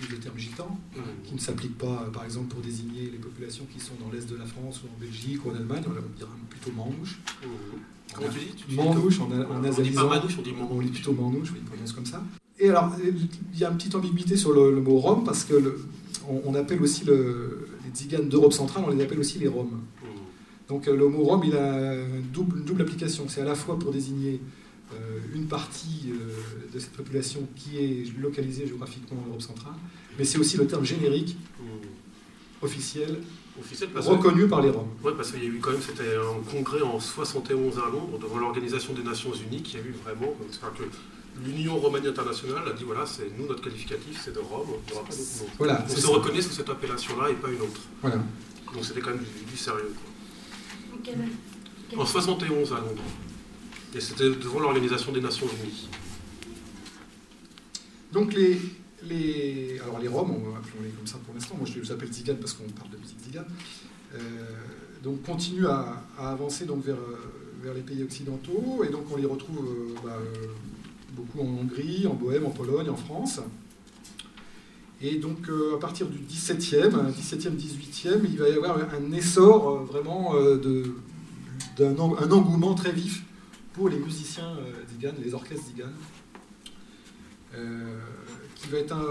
le 0.09 0.17
terme 0.17 0.39
gitan, 0.39 0.75
mmh. 0.95 0.99
qui 1.23 1.35
ne 1.35 1.39
s'applique 1.39 1.77
pas, 1.77 2.09
par 2.11 2.25
exemple, 2.25 2.47
pour 2.47 2.61
désigner 2.61 3.11
les 3.11 3.19
populations 3.19 3.65
qui 3.71 3.79
sont 3.79 3.93
dans 4.03 4.11
l'est 4.11 4.27
de 4.27 4.35
la 4.35 4.45
France 4.45 4.81
ou 4.83 4.87
en 4.87 4.99
Belgique 4.99 5.45
ou 5.45 5.51
en 5.51 5.55
Allemagne, 5.55 5.83
on 5.85 6.17
dirait 6.17 6.31
plutôt 6.49 6.71
manouche. 6.71 7.19
Comment 8.11 8.29
tu 8.29 8.39
dis? 8.39 8.55
Tu 8.55 8.75
Manouche 8.75 9.19
en, 9.19 9.25
en 9.25 9.63
On 9.63 9.81
dit 9.81 9.91
pas 9.91 10.03
manouche, 10.03 10.35
on 10.39 10.41
dit 10.41 10.51
manouche. 10.51 10.71
On 10.71 10.81
dit 10.81 10.89
plutôt 10.89 11.13
manouche, 11.13 11.51
oui, 11.51 11.59
on 11.61 11.69
prononce 11.69 11.93
comme 11.93 12.07
ça. 12.07 12.23
Et 12.59 12.71
alors, 12.71 12.91
il 13.03 13.59
y 13.59 13.65
a 13.65 13.69
une 13.69 13.77
petite 13.77 13.93
ambiguïté 13.93 14.35
sur 14.35 14.51
le, 14.51 14.73
le 14.73 14.81
mot 14.81 14.97
Rome, 14.97 15.23
parce 15.23 15.43
que 15.43 15.53
le, 15.53 15.79
on, 16.27 16.41
on, 16.45 16.55
appelle 16.55 16.81
aussi 16.81 17.05
le, 17.05 17.67
tziganes 17.93 18.29
d'Europe 18.29 18.53
centrale, 18.53 18.83
on 18.87 18.91
les 18.91 19.03
appelle 19.03 19.19
aussi 19.19 19.39
les 19.39 19.47
Roms. 19.47 19.67
Mmh. 19.67 20.07
Donc 20.67 20.85
le 20.87 21.07
mot 21.07 21.23
Rome, 21.23 21.43
il 21.45 21.55
a 21.55 21.95
une 21.95 22.29
double, 22.31 22.59
une 22.59 22.65
double 22.65 22.81
application. 22.81 23.25
C'est 23.27 23.41
à 23.41 23.45
la 23.45 23.55
fois 23.55 23.77
pour 23.77 23.91
désigner 23.91 24.39
euh, 24.93 25.19
une 25.35 25.45
partie 25.45 26.05
euh, 26.09 26.73
de 26.73 26.79
cette 26.79 26.93
population 26.93 27.47
qui 27.55 27.77
est 27.77 28.17
localisée 28.19 28.67
géographiquement 28.67 29.21
en 29.23 29.27
Europe 29.29 29.41
centrale, 29.41 29.73
mais 30.17 30.25
c'est 30.25 30.37
aussi 30.37 30.57
le 30.57 30.67
terme 30.67 30.85
générique 30.85 31.37
mmh. 31.59 32.65
officiel 32.65 33.17
reconnu 33.95 34.43
que, 34.43 34.47
par 34.47 34.61
les 34.61 34.69
Roms. 34.69 34.87
Oui, 35.03 35.13
parce 35.15 35.31
qu'il 35.31 35.43
y 35.43 35.47
a 35.47 35.49
eu 35.49 35.59
quand 35.59 35.71
même, 35.71 35.81
c'était 35.81 36.15
un 36.15 36.41
congrès 36.51 36.81
en 36.81 36.99
71 36.99 37.77
à 37.77 37.89
Londres 37.91 38.17
devant 38.19 38.37
l'Organisation 38.37 38.93
des 38.93 39.03
Nations 39.03 39.31
Unies 39.33 39.61
qui 39.61 39.77
a 39.77 39.79
eu 39.79 39.93
vraiment, 40.03 40.33
que 40.77 40.83
l'Union 41.41 41.79
Romanie 41.79 42.07
Internationale 42.07 42.63
a 42.67 42.73
dit 42.73 42.83
voilà, 42.83 43.05
c'est 43.05 43.29
nous 43.37 43.47
notre 43.47 43.61
qualificatif, 43.63 44.21
c'est 44.23 44.33
de 44.33 44.39
Rome, 44.39 44.67
il 44.87 44.91
n'y 44.91 44.97
aura 44.97 45.07
pas 45.07 45.15
d'autre 45.15 45.29
mot. 45.39 45.49
Voilà, 45.57 45.85
on 45.89 45.95
se 45.95 46.07
reconnaît 46.07 46.41
sous 46.41 46.51
cette 46.51 46.69
appellation-là 46.69 47.29
et 47.29 47.33
pas 47.33 47.49
une 47.49 47.61
autre. 47.61 47.81
Voilà. 48.01 48.17
Donc 48.73 48.85
c'était 48.85 49.01
quand 49.01 49.11
même 49.11 49.19
du, 49.19 49.51
du 49.51 49.57
sérieux. 49.57 49.93
Quoi. 51.03 51.13
En 51.97 52.05
71 52.05 52.71
à 52.73 52.79
Londres. 52.79 53.03
Et 53.95 54.01
c'était 54.01 54.29
devant 54.29 54.59
l'Organisation 54.59 55.11
des 55.11 55.21
Nations 55.21 55.47
Unies. 55.63 55.87
Donc 58.11 58.33
les, 58.33 58.59
les, 59.03 59.79
alors 59.83 59.99
les 59.99 60.07
Roms, 60.07 60.31
on 60.31 60.51
va 60.51 60.57
appeler 60.57 60.89
comme 60.95 61.07
ça 61.07 61.17
pour 61.25 61.33
l'instant, 61.33 61.55
moi 61.57 61.67
je 61.71 61.79
les 61.79 61.91
appelle 61.91 62.11
Zigane 62.11 62.37
parce 62.37 62.53
qu'on 62.53 62.69
parle 62.69 62.91
de 62.91 62.97
musique 62.97 63.19
Zigane, 63.23 63.45
euh, 64.13 64.19
donc 65.03 65.23
continuent 65.23 65.65
à, 65.65 66.03
à, 66.17 66.31
avancer 66.31 66.65
donc 66.65 66.85
vers, 66.85 66.97
vers 67.61 67.73
les 67.73 67.81
pays 67.81 68.03
occidentaux 68.03 68.83
et 68.83 68.89
donc 68.89 69.05
on 69.11 69.17
les 69.17 69.25
retrouve 69.25 69.65
euh, 69.65 69.95
bah, 70.03 70.17
beaucoup 71.13 71.41
en 71.41 71.45
Hongrie, 71.45 72.07
en 72.07 72.13
Bohème, 72.13 72.45
en 72.45 72.49
Pologne, 72.49 72.89
en 72.89 72.95
France. 72.95 73.39
Et 75.01 75.15
donc 75.17 75.49
euh, 75.49 75.75
à 75.75 75.79
partir 75.79 76.07
du 76.07 76.17
17e, 76.19 77.11
17e, 77.11 77.55
18e, 77.57 78.21
il 78.23 78.37
va 78.37 78.49
y 78.49 78.53
avoir 78.53 78.77
un 78.77 79.11
essor 79.11 79.69
euh, 79.69 79.83
vraiment 79.83 80.35
euh, 80.35 80.57
d'un 81.77 81.93
un 81.99 82.31
engouement 82.31 82.73
très 82.73 82.91
vif 82.91 83.23
pour 83.73 83.89
les 83.89 83.97
musiciens 83.97 84.55
Zigan, 84.91 85.13
les 85.23 85.33
orchestres 85.33 85.65
Zigan 85.67 85.91
qui 88.55 88.69
va 88.69 88.77
être 88.77 88.93
un, 88.93 89.05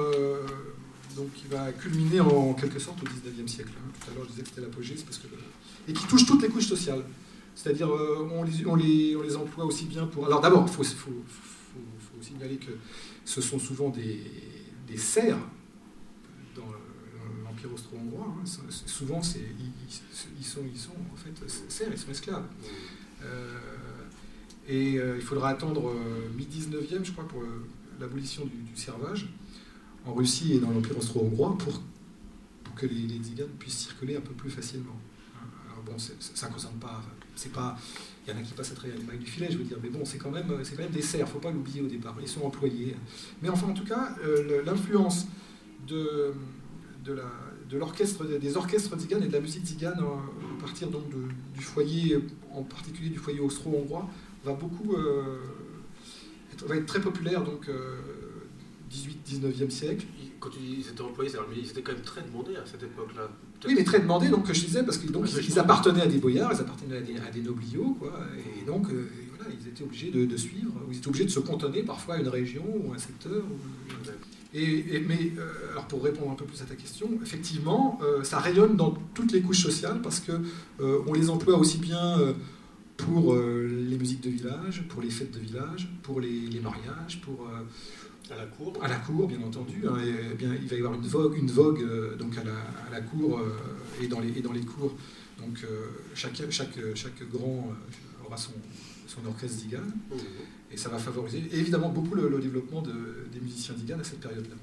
donc 1.16 1.32
qui 1.34 1.46
va 1.50 1.72
culminer 1.72 2.20
en, 2.20 2.54
quelque 2.54 2.78
sorte 2.78 3.02
au 3.02 3.06
19e 3.06 3.46
siècle. 3.46 3.72
Hein. 3.76 3.90
Tout 4.00 4.10
à 4.10 4.14
l'heure, 4.14 4.24
je 4.24 4.30
disais 4.30 4.42
que 4.42 4.48
c'était 4.48 4.60
l'apogée, 4.62 4.94
parce 5.04 5.18
que 5.18 5.26
et 5.88 5.92
qui 5.92 6.06
touche 6.06 6.26
toutes 6.26 6.42
les 6.42 6.48
couches 6.48 6.68
sociales. 6.68 7.02
C'est-à-dire, 7.54 7.88
euh, 7.88 8.28
on, 8.32 8.42
les, 8.44 8.66
on, 8.66 8.74
les, 8.74 9.16
on 9.16 9.22
les 9.22 9.36
emploie 9.36 9.64
aussi 9.64 9.84
bien 9.84 10.06
pour. 10.06 10.26
Alors 10.26 10.40
d'abord, 10.40 10.64
il 10.66 10.72
faut, 10.72 10.84
faut, 10.84 11.10
faut, 12.22 12.28
signaler 12.28 12.56
que 12.56 12.72
ce 13.24 13.40
sont 13.40 13.58
souvent 13.58 13.90
des, 13.90 14.20
des 14.86 14.96
serfs 14.96 15.36
dans 16.56 16.66
l'Empire 17.44 17.72
austro-hongrois. 17.72 18.34
Hein. 18.40 18.44
Souvent, 18.86 19.20
ils, 19.34 19.72
ils, 20.38 20.44
sont, 20.44 20.60
ils 20.66 20.78
sont 20.78 20.92
en 21.12 21.16
fait 21.16 21.48
serfs, 21.68 21.88
ils 21.90 21.98
sont 21.98 22.10
esclaves. 22.10 22.46
Euh, 23.22 23.58
et 24.68 24.98
euh, 24.98 25.16
il 25.16 25.22
faudra 25.22 25.50
attendre 25.50 25.92
mi-19e, 26.36 27.04
je 27.04 27.12
crois, 27.12 27.26
pour 27.26 27.42
l'abolition 28.00 28.44
du, 28.44 28.76
servage 28.76 29.28
en 30.06 30.14
Russie 30.14 30.54
et 30.54 30.58
dans 30.58 30.70
l'Empire 30.70 30.98
austro-hongrois 30.98 31.56
pour, 31.58 31.82
que 32.74 32.86
les, 32.86 33.06
les 33.06 33.44
puissent 33.58 33.78
circuler 33.78 34.16
un 34.16 34.20
peu 34.20 34.32
plus 34.32 34.50
facilement. 34.50 34.96
Bon, 35.84 35.98
ça 35.98 36.48
ne 36.48 36.52
concerne 36.52 36.76
pas, 36.76 37.02
c'est 37.34 37.52
pas, 37.52 37.76
il 38.26 38.32
y 38.32 38.36
en 38.36 38.38
a 38.38 38.42
qui 38.42 38.52
passent 38.52 38.72
à 38.72 38.74
travers 38.74 38.96
les 38.96 39.04
mailles 39.04 39.18
du 39.18 39.26
filet, 39.26 39.48
je 39.50 39.58
veux 39.58 39.64
dire, 39.64 39.78
mais 39.82 39.88
bon, 39.88 40.04
c'est 40.04 40.18
quand 40.18 40.30
même, 40.30 40.52
c'est 40.62 40.76
quand 40.76 40.82
même 40.82 40.92
des 40.92 41.02
serfs, 41.02 41.28
faut 41.28 41.38
pas 41.38 41.50
l'oublier 41.50 41.80
au 41.80 41.88
départ, 41.88 42.16
ils 42.20 42.28
sont 42.28 42.42
employés. 42.42 42.96
Mais 43.42 43.48
enfin, 43.48 43.68
en 43.68 43.74
tout 43.74 43.84
cas, 43.84 44.14
euh, 44.24 44.62
l'influence 44.64 45.26
de, 45.86 46.34
de 47.04 47.12
la, 47.14 47.24
de 47.68 48.38
des 48.38 48.56
orchestres 48.56 48.96
tziganes 48.96 49.24
et 49.24 49.28
de 49.28 49.32
la 49.32 49.40
musique 49.40 49.64
tzigane 49.64 49.98
euh, 50.00 50.56
à 50.56 50.60
partir 50.60 50.88
donc 50.88 51.04
du 51.54 51.62
foyer, 51.62 52.18
en 52.52 52.62
particulier 52.62 53.10
du 53.10 53.18
foyer 53.18 53.40
austro-hongrois, 53.40 54.08
va 54.44 54.52
beaucoup 54.52 54.94
euh, 54.94 55.38
être, 56.52 56.66
va 56.66 56.76
être 56.76 56.86
très 56.86 57.00
populaire 57.00 57.42
donc 57.42 57.68
18-19e 58.92 59.70
siècle. 59.70 60.06
Quand 60.40 60.50
ils 60.60 60.80
étaient 60.80 61.00
employés, 61.00 61.30
ils 61.56 61.70
étaient 61.70 61.82
quand 61.82 61.92
même 61.92 62.02
très 62.02 62.22
demandés 62.22 62.56
à 62.56 62.66
cette 62.66 62.82
époque-là. 62.82 63.28
Oui, 63.66 63.74
mais 63.76 63.84
très 63.84 64.00
demandés, 64.00 64.28
donc 64.28 64.52
je 64.52 64.64
disais, 64.64 64.82
parce 64.82 64.98
qu'ils 64.98 65.10
ils 65.10 65.58
appartenaient 65.58 66.02
à 66.02 66.06
des 66.06 66.18
boyards, 66.18 66.52
ils 66.52 66.60
appartenaient 66.60 66.96
à 66.96 67.30
des, 67.30 67.40
nobliaux, 67.40 67.96
quoi, 67.98 68.12
et 68.60 68.64
donc 68.64 68.88
euh, 68.88 69.08
voilà, 69.36 69.54
ils 69.58 69.68
étaient 69.68 69.84
obligés 69.84 70.10
de, 70.10 70.36
suivre, 70.36 70.72
ils 70.90 70.98
étaient 70.98 71.08
obligés 71.08 71.24
de 71.24 71.30
se 71.30 71.40
cantonner 71.40 71.82
parfois 71.82 72.16
à 72.16 72.18
une 72.18 72.28
région 72.28 72.64
ou 72.64 72.92
un 72.92 72.98
secteur. 72.98 73.42
Et, 74.54 75.00
mais 75.06 75.32
euh, 75.38 75.70
alors 75.70 75.86
pour 75.86 76.02
répondre 76.02 76.32
un 76.32 76.34
peu 76.34 76.44
plus 76.44 76.60
à 76.60 76.64
ta 76.64 76.74
question, 76.74 77.08
effectivement, 77.22 77.98
euh, 78.02 78.22
ça 78.22 78.38
rayonne 78.38 78.76
dans 78.76 78.90
toutes 79.14 79.32
les 79.32 79.40
couches 79.40 79.62
sociales 79.62 80.00
parce 80.02 80.20
que 80.20 80.32
on 80.80 81.12
les 81.12 81.30
emploie 81.30 81.56
aussi 81.56 81.78
bien 81.78 82.18
pour 82.96 83.34
les 83.36 83.96
musiques 83.96 84.22
de 84.22 84.30
village, 84.30 84.84
pour 84.88 85.00
les 85.00 85.10
fêtes 85.10 85.32
de 85.32 85.38
village, 85.38 85.88
pour 86.02 86.20
les, 86.20 86.60
mariages, 86.60 87.20
pour 87.22 87.48
à 88.30 88.36
la 88.36 88.46
cour. 88.46 88.72
À 88.82 88.88
la 88.88 88.96
cour, 88.96 89.26
bien 89.26 89.42
entendu. 89.42 89.82
Hein, 89.86 89.96
et, 90.04 90.34
bien, 90.34 90.50
il 90.54 90.68
va 90.68 90.76
y 90.76 90.78
avoir 90.78 90.94
une 90.94 91.06
vogue, 91.06 91.36
une 91.36 91.50
vogue 91.50 92.16
donc 92.16 92.36
à 92.38 92.44
la, 92.44 92.54
à 92.88 92.90
la 92.90 93.00
cour 93.00 93.40
et, 94.00 94.06
dans 94.06 94.20
les, 94.20 94.38
et 94.38 94.42
dans 94.42 94.52
les 94.52 94.62
cours. 94.64 94.94
Donc 95.38 95.64
chaque, 96.14 96.40
chaque, 96.50 96.78
chaque 96.94 97.28
grand 97.30 97.72
aura 98.24 98.36
son, 98.36 98.52
son 99.06 99.26
orchestre 99.28 99.58
d'Igan. 99.58 99.80
Mmh. 99.80 100.14
Et 100.72 100.76
ça 100.76 100.88
va 100.88 100.98
favoriser 100.98 101.42
évidemment 101.52 101.90
beaucoup 101.90 102.14
le, 102.14 102.38
développement 102.38 102.82
des 102.82 103.40
musiciens 103.40 103.74
d'Igan 103.74 103.98
à 104.00 104.04
cette 104.04 104.20
période-là. 104.20 104.56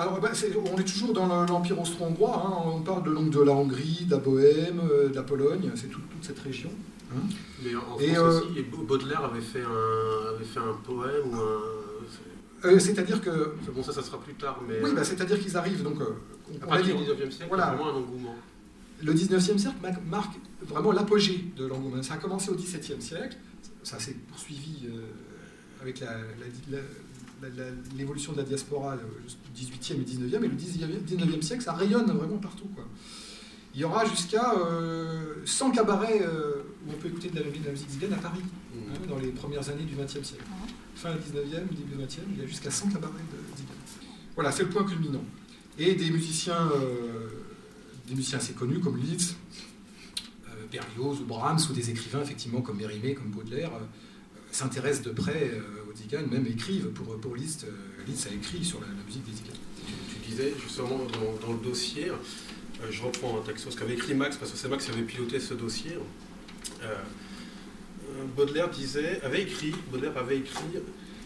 Alors, 0.00 0.18
bah, 0.18 0.30
on 0.72 0.78
est 0.78 0.84
toujours 0.84 1.12
dans 1.12 1.26
l'Empire 1.26 1.78
austro-hongrois. 1.78 2.42
Hein. 2.46 2.70
on 2.74 2.80
parle 2.80 3.02
de, 3.04 3.30
de 3.30 3.42
la 3.42 3.52
Hongrie, 3.52 4.06
de 4.06 4.12
la 4.12 4.16
Bohème, 4.16 4.80
euh, 4.90 5.08
de 5.08 5.14
la 5.14 5.22
Pologne, 5.22 5.70
c'est 5.74 5.88
toute 5.88 6.02
cette 6.22 6.38
région. 6.38 6.70
Hein. 7.12 7.20
Mais 7.62 7.74
en 7.74 7.80
France 7.80 8.02
euh, 8.02 8.40
aussi, 8.40 8.62
Baudelaire 8.62 9.24
avait 9.24 9.42
fait 9.42 9.62
un, 9.62 10.34
avait 10.34 10.44
fait 10.44 10.60
un 10.60 10.72
poème 10.84 11.28
ou 11.30 11.34
un. 11.36 11.60
Euh, 12.64 12.78
c'est-à-dire 12.78 13.20
que. 13.20 13.54
Bon, 13.74 13.82
ça, 13.82 13.92
ça 13.92 14.02
sera 14.02 14.20
plus 14.20 14.34
tard, 14.34 14.60
mais. 14.68 14.80
Oui, 14.82 14.90
bah, 14.94 15.04
c'est-à-dire 15.04 15.38
qu'ils 15.40 15.56
arrivent 15.56 15.82
donc. 15.82 16.00
à 16.62 16.66
partir 16.66 16.96
du 16.96 17.04
19e 17.04 17.30
siècle, 17.30 17.48
voilà. 17.48 17.66
vraiment 17.66 17.90
un 17.90 17.94
engouement. 17.94 18.34
Le 19.02 19.14
19e 19.14 19.58
siècle 19.58 19.76
marque 20.10 20.34
vraiment 20.62 20.92
l'apogée 20.92 21.52
de 21.56 21.64
l'engouement. 21.66 22.02
Ça 22.02 22.14
a 22.14 22.16
commencé 22.18 22.50
au 22.50 22.54
17e 22.54 23.00
siècle 23.00 23.36
ça 23.82 23.98
s'est 23.98 24.16
poursuivi 24.28 24.86
euh, 24.86 25.06
avec 25.80 26.02
l'évolution 27.96 28.32
de 28.32 28.38
la 28.38 28.44
diaspora 28.44 28.96
du 28.96 29.64
18e 29.64 29.94
et 29.94 30.04
19e, 30.04 30.44
et 30.44 30.48
le 30.48 30.56
19e, 30.56 31.42
siècle, 31.42 31.62
ça 31.62 31.72
rayonne 31.72 32.10
vraiment 32.10 32.36
partout. 32.36 32.68
Quoi. 32.74 32.84
Il 33.74 33.80
y 33.80 33.84
aura 33.84 34.04
jusqu'à 34.04 34.52
100 35.44 35.68
euh, 35.68 35.72
cabarets 35.72 36.22
euh, 36.22 36.62
où 36.86 36.92
on 36.92 36.96
peut 36.96 37.08
écouter 37.08 37.30
de 37.30 37.40
la, 37.40 37.70
musique 37.70 37.90
zigane 37.90 38.12
à 38.12 38.16
Paris, 38.16 38.42
mmh. 38.42 38.78
hein, 38.78 39.06
dans 39.08 39.18
les 39.18 39.28
premières 39.28 39.68
années 39.70 39.84
du 39.84 39.94
20e 39.94 40.24
siècle. 40.24 40.44
Fin 41.00 41.14
19e, 41.14 41.68
début 41.70 42.02
20e, 42.02 42.18
il 42.34 42.40
y 42.40 42.44
a 42.44 42.46
jusqu'à 42.46 42.70
100 42.70 42.90
cabarets 42.90 43.14
de 43.14 43.56
zigane. 43.56 43.74
Voilà, 44.34 44.52
c'est 44.52 44.64
le 44.64 44.68
point 44.68 44.84
culminant. 44.84 45.24
Et 45.78 45.94
des 45.94 46.10
musiciens, 46.10 46.70
des 48.06 48.14
musiciens 48.14 48.38
assez 48.38 48.52
connus 48.52 48.80
comme 48.80 48.98
Liszt, 48.98 49.36
Berlioz 50.70 51.20
ou 51.20 51.24
Brahms 51.24 51.60
ou 51.68 51.72
des 51.72 51.90
écrivains 51.90 52.22
effectivement 52.22 52.60
comme 52.60 52.78
Mérimée, 52.78 53.14
comme 53.14 53.30
Baudelaire 53.30 53.70
euh, 53.74 53.84
s'intéressent 54.52 55.04
de 55.04 55.10
près 55.10 55.50
euh, 55.52 55.90
aux 55.90 55.96
Zigan, 55.96 56.26
même 56.30 56.46
écrivent 56.46 56.88
pour, 56.88 57.18
pour 57.20 57.36
Liszt. 57.36 57.64
Euh, 57.64 57.70
Liszt 58.06 58.28
a 58.30 58.34
écrit 58.34 58.64
sur 58.64 58.80
la, 58.80 58.86
musique 59.06 59.24
des 59.24 59.32
Zigan. 59.32 59.52
Tu, 60.08 60.30
disais 60.30 60.54
justement 60.62 61.00
dans, 61.42 61.52
le 61.52 61.58
dossier, 61.58 62.12
je 62.88 63.02
reprends 63.02 63.40
un 63.40 63.42
texte, 63.42 63.68
ce 63.68 63.76
qu'avait 63.76 63.94
écrit 63.94 64.14
Max, 64.14 64.36
parce 64.36 64.52
que 64.52 64.56
c'est 64.56 64.68
Max 64.68 64.84
qui 64.84 64.92
avait 64.92 65.02
piloté 65.02 65.40
ce 65.40 65.54
dossier. 65.54 65.98
Baudelaire 68.36 68.70
disait, 68.70 69.20
avait 69.22 69.42
écrit, 69.42 69.72
Baudelaire 69.90 70.16
avait 70.16 70.38
écrit, 70.38 70.78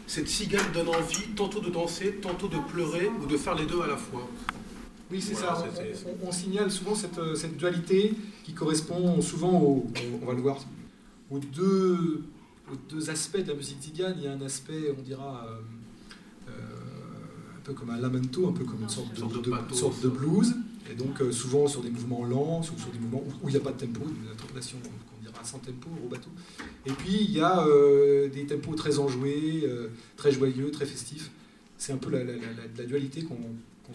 cette 0.06 0.28
cigane 0.28 0.72
donne 0.72 0.88
envie 0.88 1.28
tantôt 1.34 1.60
de 1.60 1.70
danser, 1.70 2.16
tantôt 2.20 2.48
de 2.48 2.58
pleurer 2.58 3.08
ou 3.22 3.26
de 3.26 3.36
faire 3.36 3.54
les 3.54 3.66
deux 3.66 3.80
à 3.80 3.86
la 3.86 3.96
fois. 3.96 4.28
Oui, 5.10 5.20
c'est 5.20 5.34
ça. 5.34 5.64
On, 6.22 6.32
signale 6.32 6.70
souvent 6.70 6.94
cette, 6.94 7.20
cette, 7.36 7.56
dualité 7.56 8.14
qui 8.42 8.52
correspond 8.52 9.20
souvent, 9.20 9.60
au, 9.60 9.86
on 10.22 10.26
va 10.26 10.32
le 10.32 10.40
voir, 10.40 10.58
aux 11.30 11.38
deux, 11.38 12.24
deux 12.88 13.10
aspects 13.10 13.38
de 13.38 13.48
la 13.48 13.54
musique 13.54 13.80
tzigane. 13.80 14.14
Il 14.18 14.24
y 14.24 14.26
a 14.26 14.32
un 14.32 14.40
aspect, 14.42 14.94
on 14.96 15.02
dira, 15.02 15.46
euh, 15.48 16.48
euh, 16.48 16.52
un 17.56 17.60
peu 17.62 17.72
comme 17.72 17.90
un 17.90 17.98
lamento, 17.98 18.48
un 18.48 18.52
peu 18.52 18.64
comme 18.64 18.82
une 18.82 18.88
sorte 18.88 19.12
de, 19.12 19.74
sorte 19.74 20.02
de, 20.02 20.08
blues, 20.08 20.54
et 20.90 20.94
donc 20.94 21.20
euh, 21.20 21.32
souvent 21.32 21.66
sur 21.66 21.82
des 21.82 21.90
mouvements 21.90 22.24
lents, 22.24 22.60
ou 22.60 22.78
sur 22.78 22.90
des 22.90 22.98
mouvements 22.98 23.24
où 23.42 23.48
il 23.48 23.52
n'y 23.52 23.60
a 23.60 23.60
pas 23.60 23.72
de 23.72 23.86
tempo, 23.86 24.00
une 24.00 24.30
interprétation 24.30 24.78
sans 25.44 25.58
tempo 25.58 25.88
au 26.04 26.08
bateau. 26.08 26.30
Et 26.86 26.92
puis 26.92 27.14
il 27.20 27.30
y 27.32 27.40
a 27.40 27.66
des 28.32 28.46
tempos 28.46 28.74
très 28.74 28.98
enjoués, 28.98 29.68
très 30.16 30.32
joyeux, 30.32 30.70
très 30.70 30.86
festifs. 30.86 31.30
C'est 31.78 31.92
un 31.92 31.98
peu 31.98 32.10
la, 32.10 32.84
dualité 32.86 33.22
qu'on 33.24 33.36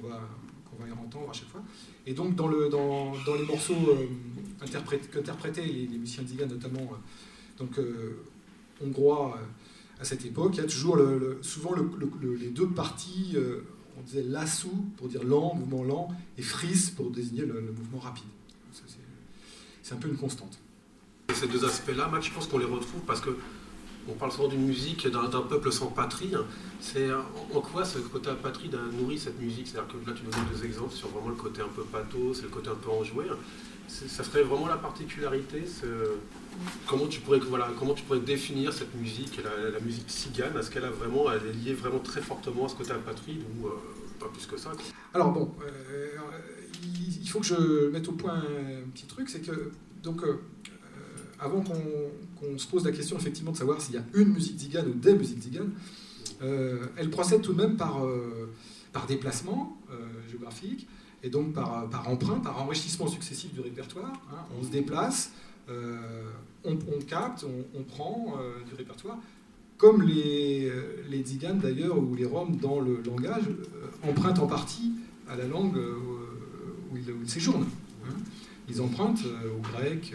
va 0.08 0.88
y 0.88 0.92
entendre 0.92 1.30
à 1.30 1.34
chaque 1.34 1.50
fois. 1.50 1.64
Et 2.06 2.14
donc, 2.14 2.36
dans, 2.36 2.48
le, 2.48 2.70
dans, 2.70 3.14
dans 3.26 3.36
les 3.36 3.46
morceaux 3.46 3.76
euh, 3.76 4.08
qu'interprétaient 5.12 5.62
les, 5.62 5.88
les, 5.88 5.98
musiciens 5.98 6.26
Ziga, 6.26 6.46
notamment 6.46 6.82
euh, 6.82 6.96
donc, 7.58 7.78
euh, 7.78 8.18
hongrois 8.84 9.40
à 10.00 10.06
cette 10.06 10.26
époque, 10.26 10.52
il 10.56 10.62
y 10.62 10.64
a 10.64 10.68
toujours 10.68 10.98
souvent 11.42 11.76
les 12.40 12.50
deux 12.50 12.70
parties, 12.70 13.36
on 13.98 14.02
disait 14.02 14.24
lassou 14.24 14.72
pour 14.96 15.10
dire 15.10 15.24
lent, 15.24 15.56
mouvement 15.56 15.84
lent, 15.84 16.08
et 16.38 16.42
fris 16.42 16.94
pour 16.96 17.12
désigner 17.12 17.46
le, 17.46 17.62
mouvement 17.62 18.00
rapide. 18.00 18.24
C'est 19.84 19.94
un 19.94 19.98
peu 19.98 20.08
une 20.08 20.16
constante. 20.16 20.59
Ces 21.34 21.48
deux 21.48 21.64
aspects-là, 21.64 22.08
Max, 22.08 22.26
je 22.26 22.32
pense 22.34 22.48
qu'on 22.48 22.58
les 22.58 22.66
retrouve 22.66 23.02
parce 23.08 23.22
que 23.22 23.30
on 24.10 24.14
parle 24.14 24.32
souvent 24.32 24.48
d'une 24.48 24.66
musique 24.66 25.08
d'un 25.08 25.42
peuple 25.42 25.72
sans 25.72 25.88
patrie. 25.88 26.32
C'est 26.82 27.10
en 27.12 27.62
quoi 27.62 27.86
ce 27.86 28.00
côté 28.00 28.32
patrie 28.42 28.70
nourrit 29.00 29.20
cette 29.20 29.40
musique? 29.40 29.68
C'est-à-dire 29.68 29.94
que 29.94 30.10
là, 30.10 30.16
tu 30.16 30.24
nous 30.26 30.32
donnes 30.32 30.48
deux 30.52 30.66
exemples 30.66 30.94
sur 30.94 31.10
vraiment 31.10 31.30
le 31.30 31.36
côté 31.36 31.62
un 31.62 31.68
peu 31.68 31.84
pathos, 31.84 32.42
le 32.42 32.50
côté 32.50 32.70
un 32.70 32.76
peu 32.76 32.90
enjoué. 32.90 33.26
Ça 33.88 34.24
serait 34.24 34.44
vraiment 34.44 34.68
la 34.68 34.78
particularité. 34.78 35.64
Comment 36.88 37.08
tu 37.08 37.22
pourrais 37.22 38.20
définir 38.20 38.74
cette 38.74 38.96
musique, 38.96 39.40
la, 39.44 39.80
musique 39.80 40.10
cigane? 40.10 40.58
Est-ce 40.58 40.72
qu'elle 40.72 40.86
a 40.86 40.92
vraiment, 40.92 41.32
est 41.32 41.40
liée 41.64 41.74
vraiment 41.74 42.00
très 42.00 42.22
fortement 42.22 42.66
à 42.66 42.70
ce 42.70 42.76
côté 42.76 42.92
patrie 43.06 43.40
ou 43.40 43.68
euh, 43.68 43.72
pas 44.20 44.28
plus 44.28 44.46
que 44.46 44.58
ça 44.58 44.72
Alors 45.14 45.32
bon, 45.32 45.54
euh, 45.64 46.08
il 47.20 47.30
faut 47.30 47.40
que 47.40 47.46
je 47.46 47.90
mette 47.90 48.08
au 48.08 48.14
point 48.14 48.34
un 48.36 48.90
petit 48.92 49.06
truc, 49.06 49.30
c'est 49.30 49.42
que 49.42 49.72
donc 50.04 50.24
euh, 50.24 50.40
avant 51.40 51.62
qu'on 51.62 52.58
se 52.58 52.68
pose 52.68 52.86
la 52.86 52.92
question 52.92 53.18
effectivement 53.18 53.52
de 53.52 53.58
savoir 53.58 53.82
s'il 53.82 53.96
y 53.96 53.98
a 53.98 54.04
une 54.14 54.30
musique 54.30 54.58
zigane 54.58 54.88
ou 54.88 54.94
des 54.94 55.14
musiques 55.14 55.42
ziganes, 55.42 55.72
euh, 56.42 56.88
elle 56.98 57.10
procède 57.10 57.42
tout 57.42 57.54
de 57.54 57.62
même 57.62 57.76
par, 57.76 58.06
euh, 58.06 58.50
par 58.94 59.06
déplacement 59.08 59.78
euh, 59.92 59.96
géographique 60.30 60.88
et 61.24 61.30
donc 61.30 61.54
par, 61.54 61.90
par 61.90 62.08
emprunt, 62.08 62.40
par 62.40 62.62
enrichissement 62.62 63.08
successif 63.08 63.54
du 63.54 63.60
répertoire. 63.60 64.14
Hein. 64.32 64.46
On 64.58 64.64
se 64.64 64.70
déplace, 64.70 65.32
on, 66.64 66.78
capte, 67.08 67.46
on, 67.76 67.84
prend 67.84 68.38
du 68.68 68.74
répertoire, 68.74 69.20
comme 69.78 70.02
les, 70.02 70.72
les 71.10 71.24
d'ailleurs 71.62 72.00
ou 72.00 72.16
les 72.16 72.26
roms 72.26 72.56
dans 72.56 72.80
le 72.80 73.02
langage 73.06 73.44
empruntent 74.02 74.40
en 74.40 74.48
partie 74.48 74.94
à 75.28 75.36
la 75.36 75.46
langue 75.46 75.78
où 76.92 76.98
ils, 76.98 77.30
séjournent. 77.30 77.68
Hein. 78.08 78.14
Ils 78.68 78.82
empruntent 78.82 79.26
au 79.26 79.62
grec 79.62 80.14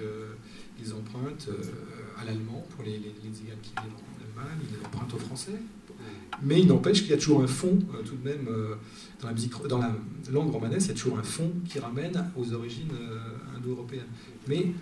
ils 0.80 0.92
empruntent 0.92 1.48
euh, 1.48 2.20
à 2.20 2.24
l'allemand 2.24 2.66
pour 2.70 2.84
les, 2.84 2.98
les, 2.98 3.10
qui 3.10 3.72
viennent 3.72 3.92
en 3.92 4.42
Allemagne, 4.42 4.58
ils 4.70 4.86
empruntent 4.86 5.14
au 5.14 5.18
français. 5.18 5.58
Mais 6.42 6.60
il 6.60 6.66
n'empêche 6.66 7.02
qu'il 7.02 7.10
y 7.10 7.14
a 7.14 7.16
toujours 7.16 7.42
un 7.42 7.46
fond, 7.46 7.78
euh, 7.94 8.02
tout 8.02 8.16
de 8.16 8.28
même, 8.28 8.48
euh, 8.48 8.74
dans, 9.20 9.28
la 9.28 9.34
musique, 9.34 9.52
dans 9.68 9.78
la 9.78 9.94
langue 10.30 10.50
romanesque, 10.50 10.86
il 10.86 10.88
y 10.88 10.92
a 10.92 10.94
toujours 11.00 11.18
un 11.18 11.22
fond 11.22 11.52
qui 11.68 11.78
ramène 11.78 12.12
aux 12.36 12.52
origines 12.52 12.92
indo-européennes. 13.56 14.06
Mais 14.48 14.72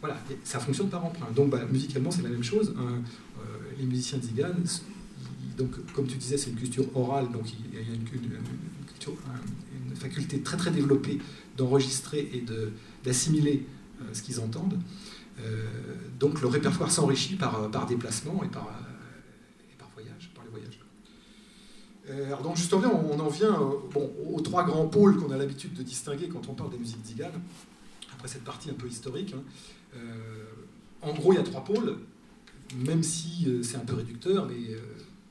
voilà, 0.00 0.16
ça 0.44 0.60
fonctionne 0.60 0.88
par 0.88 1.04
emprunt. 1.04 1.30
Donc 1.34 1.50
bah, 1.50 1.60
musicalement, 1.70 2.10
c'est 2.10 2.22
la 2.22 2.30
même 2.30 2.44
chose. 2.44 2.74
Hein. 2.78 3.02
les 3.78 3.84
musiciens 3.84 4.18
tziganes, 4.18 4.64
donc, 5.58 5.92
comme 5.92 6.06
tu 6.06 6.16
disais, 6.16 6.38
c'est 6.38 6.50
une 6.50 6.56
culture 6.56 6.84
orale, 6.96 7.30
donc 7.30 7.42
il 7.52 7.74
y 7.74 7.78
a 7.78 7.82
une, 7.82 8.00
faculté 9.94 10.40
très 10.40 10.56
très 10.56 10.70
développée 10.70 11.18
d'enregistrer 11.58 12.30
et 12.32 12.42
d'assimiler 13.04 13.66
ce 14.12 14.22
qu'ils 14.22 14.40
entendent. 14.40 14.78
Euh, 15.40 15.64
donc 16.18 16.40
le 16.40 16.48
répertoire 16.48 16.90
s'enrichit 16.90 17.36
par, 17.36 17.70
par 17.70 17.86
déplacement 17.86 18.42
et 18.44 18.48
par, 18.48 18.68
et 19.70 19.76
par 19.78 19.88
voyage, 19.94 20.30
par 20.34 20.44
les 20.44 20.50
voyages. 20.50 20.78
alors 22.26 22.42
donc 22.42 22.56
justement, 22.56 23.02
on 23.10 23.18
en 23.18 23.28
vient 23.28 23.58
bon, 23.92 24.10
aux 24.32 24.40
trois 24.40 24.64
grands 24.64 24.86
pôles 24.86 25.16
qu'on 25.16 25.30
a 25.30 25.36
l'habitude 25.36 25.74
de 25.74 25.82
distinguer 25.82 26.28
quand 26.28 26.48
on 26.48 26.54
parle 26.54 26.70
des 26.70 26.78
musiques 26.78 27.04
ziganes, 27.04 27.40
après 28.12 28.28
cette 28.28 28.44
partie 28.44 28.70
un 28.70 28.74
peu 28.74 28.88
historique. 28.88 29.34
Hein. 29.34 29.98
en 31.02 31.14
gros, 31.14 31.32
il 31.32 31.36
y 31.36 31.40
a 31.40 31.44
trois 31.44 31.64
pôles, 31.64 31.96
même 32.76 33.02
si 33.02 33.48
c'est 33.62 33.76
un 33.76 33.84
peu 33.84 33.94
réducteur, 33.94 34.46
mais 34.46 34.76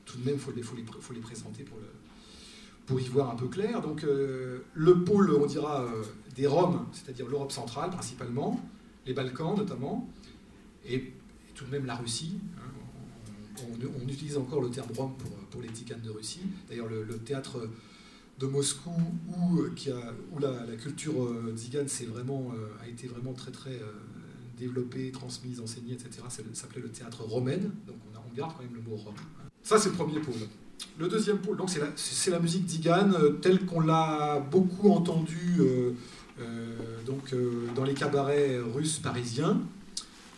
tout 0.04 0.18
de 0.18 0.24
même, 0.24 0.34
il 0.34 0.40
faut, 0.40 0.50
faut, 0.50 1.00
faut, 1.00 1.12
les 1.12 1.20
présenter 1.20 1.62
pour, 1.62 1.78
le, 1.78 1.86
pour 2.90 3.00
y 3.00 3.08
voir 3.08 3.30
un 3.30 3.36
peu 3.36 3.46
clair. 3.46 3.80
Donc, 3.80 4.02
le 4.02 5.04
pôle, 5.04 5.32
on 5.32 5.46
dira, 5.46 5.86
des 6.34 6.48
Roms, 6.48 6.86
c'est-à-dire 6.92 7.28
l'Europe 7.28 7.52
centrale 7.52 7.90
principalement, 7.90 8.60
les 9.06 9.14
Balkans 9.14 9.56
notamment, 9.56 10.08
et, 10.88 11.12
tout 11.54 11.64
de 11.66 11.70
même 11.70 11.86
la 11.86 11.94
Russie. 11.94 12.38
Hein. 12.58 13.62
on, 14.02 14.08
utilise 14.08 14.36
encore 14.38 14.60
le 14.62 14.70
terme 14.70 14.88
Rome 14.96 15.12
pour, 15.50 15.62
les 15.62 15.68
tziganes 15.68 16.00
de 16.00 16.10
Russie. 16.10 16.40
D'ailleurs, 16.68 16.88
le, 16.88 17.18
théâtre 17.18 17.68
de 18.38 18.46
Moscou, 18.46 18.90
où, 19.28 19.58
où 19.60 20.38
la, 20.40 20.76
culture 20.76 21.22
euh, 21.22 21.54
euh, 21.54 22.68
a 22.82 22.88
été 22.88 23.06
vraiment 23.06 23.32
très 23.34 23.52
très 23.52 23.74
euh, 23.74 23.92
développée, 24.58 25.12
transmise, 25.12 25.60
enseignée, 25.60 25.92
etc., 25.92 26.22
s'appelait 26.54 26.82
le 26.82 26.88
théâtre 26.88 27.22
romaine, 27.22 27.70
donc 27.86 27.96
on, 28.10 28.16
a, 28.16 28.24
on, 28.28 28.34
garde 28.34 28.52
quand 28.56 28.64
même 28.64 28.74
le 28.74 28.82
mot 28.82 28.96
Rome. 28.96 29.14
Ça, 29.62 29.78
c'est 29.78 29.90
le 29.90 29.94
premier 29.94 30.18
pôle. 30.20 30.48
Le 30.98 31.08
deuxième 31.08 31.38
pôle, 31.38 31.56
donc 31.56 31.70
c'est 31.70 31.80
la, 31.80 32.36
la, 32.36 32.42
musique 32.42 32.68
tzigane 32.68 33.14
telle 33.40 33.64
qu'on 33.66 33.80
l'a 33.80 34.40
beaucoup 34.50 34.90
entendue 34.90 35.60
euh, 36.40 36.74
donc, 37.06 37.32
euh, 37.32 37.66
dans 37.74 37.84
les 37.84 37.94
cabarets 37.94 38.58
russes 38.74 38.98
parisiens, 38.98 39.60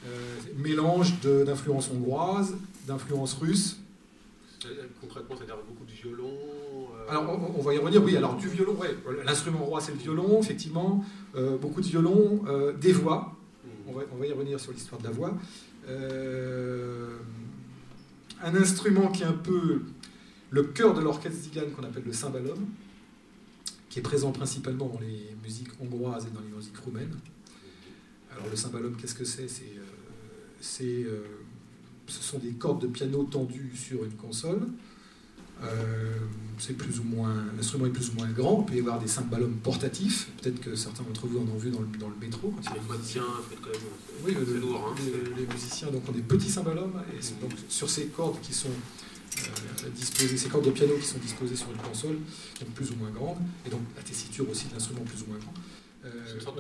euh, 0.07 0.37
mélange 0.59 1.21
d'influence 1.21 1.91
hongroise, 1.91 2.57
d'influence 2.87 3.35
russe. 3.35 3.79
Concrètement, 5.01 5.35
c'est-à-dire 5.37 5.57
beaucoup 5.69 5.85
de 5.85 5.91
violon 5.91 6.39
Alors, 7.09 7.41
on, 7.57 7.63
va 7.63 7.75
y 7.75 7.79
revenir, 7.79 8.03
oui. 8.03 8.17
Alors, 8.17 8.37
du 8.37 8.49
violon, 8.49 8.77
ouais. 8.77 8.97
L'instrument 9.25 9.65
roi, 9.65 9.81
c'est 9.81 9.91
le 9.91 9.99
violon, 9.99 10.41
effectivement. 10.41 11.05
beaucoup 11.61 11.81
de 11.81 11.87
violon, 11.87 12.45
des 12.81 12.93
voix. 12.93 13.35
On, 13.89 13.93
va, 13.93 14.03
on, 14.13 14.17
va, 14.19 14.27
y 14.27 14.33
revenir 14.33 14.61
sur 14.61 14.71
l'histoire 14.71 15.01
de 15.01 15.07
la 15.09 15.13
voix. 15.13 15.37
un 18.41 18.55
instrument 18.55 19.09
qui 19.09 19.25
est 19.25 19.27
un 19.27 19.33
peu 19.33 19.83
le 20.53 20.63
cœur 20.65 20.95
de 20.95 21.01
l'orchestre 21.01 21.41
zigane 21.41 21.71
qu'on 21.73 21.83
appelle 21.83 22.05
le 22.05 22.13
cymbalum 22.13 22.67
qui 23.89 23.99
est 23.99 24.03
présent 24.03 24.33
principalement 24.33 24.87
dans 24.87 25.01
les 25.01 25.35
musiques 25.43 25.69
hongroises 25.81 26.27
et 26.27 26.31
dans 26.31 26.41
les 26.41 26.55
musiques 26.55 26.77
roumaines. 26.79 27.15
Alors 28.31 28.47
le 28.49 28.57
cymbalum, 28.57 28.97
qu'est-ce 28.97 29.15
que 29.15 29.25
c'est? 29.25 29.49
C'est, 29.49 29.65
euh, 30.85 31.09
euh, 31.09 31.25
ce 32.07 32.23
sont 32.23 32.39
des 32.39 32.53
cordes 32.53 32.83
de 32.83 32.87
piano 32.87 33.25
tendues 33.25 33.73
sur 33.75 34.05
une 34.05 34.13
console. 34.13 34.61
Euh, 35.63 36.17
c'est 36.59 36.77
plus 36.77 36.99
ou 37.01 37.05
moins, 37.05 37.45
l'instrument 37.57 37.87
est 37.87 37.91
plus 37.91 38.11
ou 38.11 38.15
moins 38.15 38.31
grand. 38.31 38.65
Il 38.67 38.71
peut 38.71 38.77
y 38.77 38.81
avoir 38.81 38.99
des 38.99 39.09
cymbalums 39.09 39.57
portatifs. 39.63 40.31
Peut-être 40.41 40.61
que 40.61 40.75
certains 40.75 41.03
d'entre 41.05 41.27
vous 41.27 41.39
en 41.39 41.43
ont 41.43 41.59
vu 41.59 41.71
dans 41.71 41.81
le, 41.81 41.87
dans 41.99 42.09
le 42.09 42.17
métro. 42.21 42.53
Quand 42.65 42.75
les 42.75 42.97
musiciens, 42.97 43.23
oui, 44.25 44.35
lourd. 44.61 44.89
Hein, 44.89 45.03
les, 45.37 45.47
musiciens 45.47 45.91
donc, 45.91 46.09
ont 46.09 46.13
des 46.13 46.23
petits 46.23 46.51
cymbalums. 46.51 47.01
Et 47.13 47.43
donc, 47.43 47.53
sur 47.69 47.89
ces 47.89 48.07
cordes 48.07 48.41
qui 48.41 48.55
sont 48.55 48.71
disposer 49.95 50.37
ces 50.37 50.49
cordes 50.49 50.65
de 50.65 50.71
piano 50.71 50.95
qui 50.99 51.07
sont 51.07 51.19
disposées 51.19 51.57
sur 51.57 51.71
une 51.71 51.79
console, 51.79 52.17
donc 52.61 52.71
plus 52.75 52.91
ou 52.91 52.97
moins 52.97 53.11
grande, 53.11 53.39
et 53.67 53.71
donc 53.71 53.81
la 53.97 54.03
tessiture 54.03 54.49
aussi 54.49 54.67
de 54.69 54.75
l'instrument 54.75 55.03
plus 55.03 55.23
ou 55.23 55.27
moins 55.27 55.39
grand. 55.39 55.55
Euh, 56.05 56.09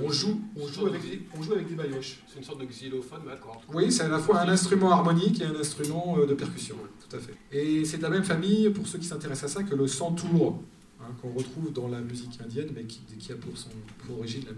on, 0.00 0.10
joue, 0.12 0.40
on, 0.54 0.68
joue 0.68 0.86
avec 0.86 1.02
des, 1.02 1.22
on 1.36 1.42
joue 1.42 1.54
avec 1.54 1.66
des. 1.66 1.74
C'est 2.00 2.38
une 2.38 2.44
sorte 2.44 2.60
de 2.60 2.64
xylophone, 2.64 3.22
mais 3.26 3.32
à 3.32 3.36
cordes. 3.36 3.62
Oui, 3.74 3.90
c'est 3.90 4.04
à 4.04 4.08
la 4.08 4.20
fois 4.20 4.40
un 4.40 4.48
instrument 4.48 4.92
harmonique 4.92 5.40
et 5.40 5.44
un 5.44 5.56
instrument 5.56 6.16
euh, 6.16 6.26
de 6.26 6.34
percussion, 6.34 6.76
tout 7.08 7.16
à 7.16 7.18
fait. 7.18 7.34
Et 7.50 7.84
c'est 7.84 7.96
de 7.96 8.02
la 8.02 8.10
même 8.10 8.22
famille, 8.22 8.70
pour 8.70 8.86
ceux 8.86 9.00
qui 9.00 9.06
s'intéressent 9.06 9.50
à 9.50 9.54
ça, 9.54 9.62
que 9.64 9.74
le 9.74 9.88
santour, 9.88 10.62
hein, 11.00 11.06
qu'on 11.20 11.32
retrouve 11.32 11.72
dans 11.72 11.88
la 11.88 12.00
musique 12.00 12.38
indienne, 12.40 12.68
mais 12.72 12.84
qui, 12.84 13.00
qui 13.18 13.32
a 13.32 13.34
pour, 13.34 13.58
son, 13.58 13.70
pour 14.06 14.18
origine 14.18 14.44
la, 14.44 14.52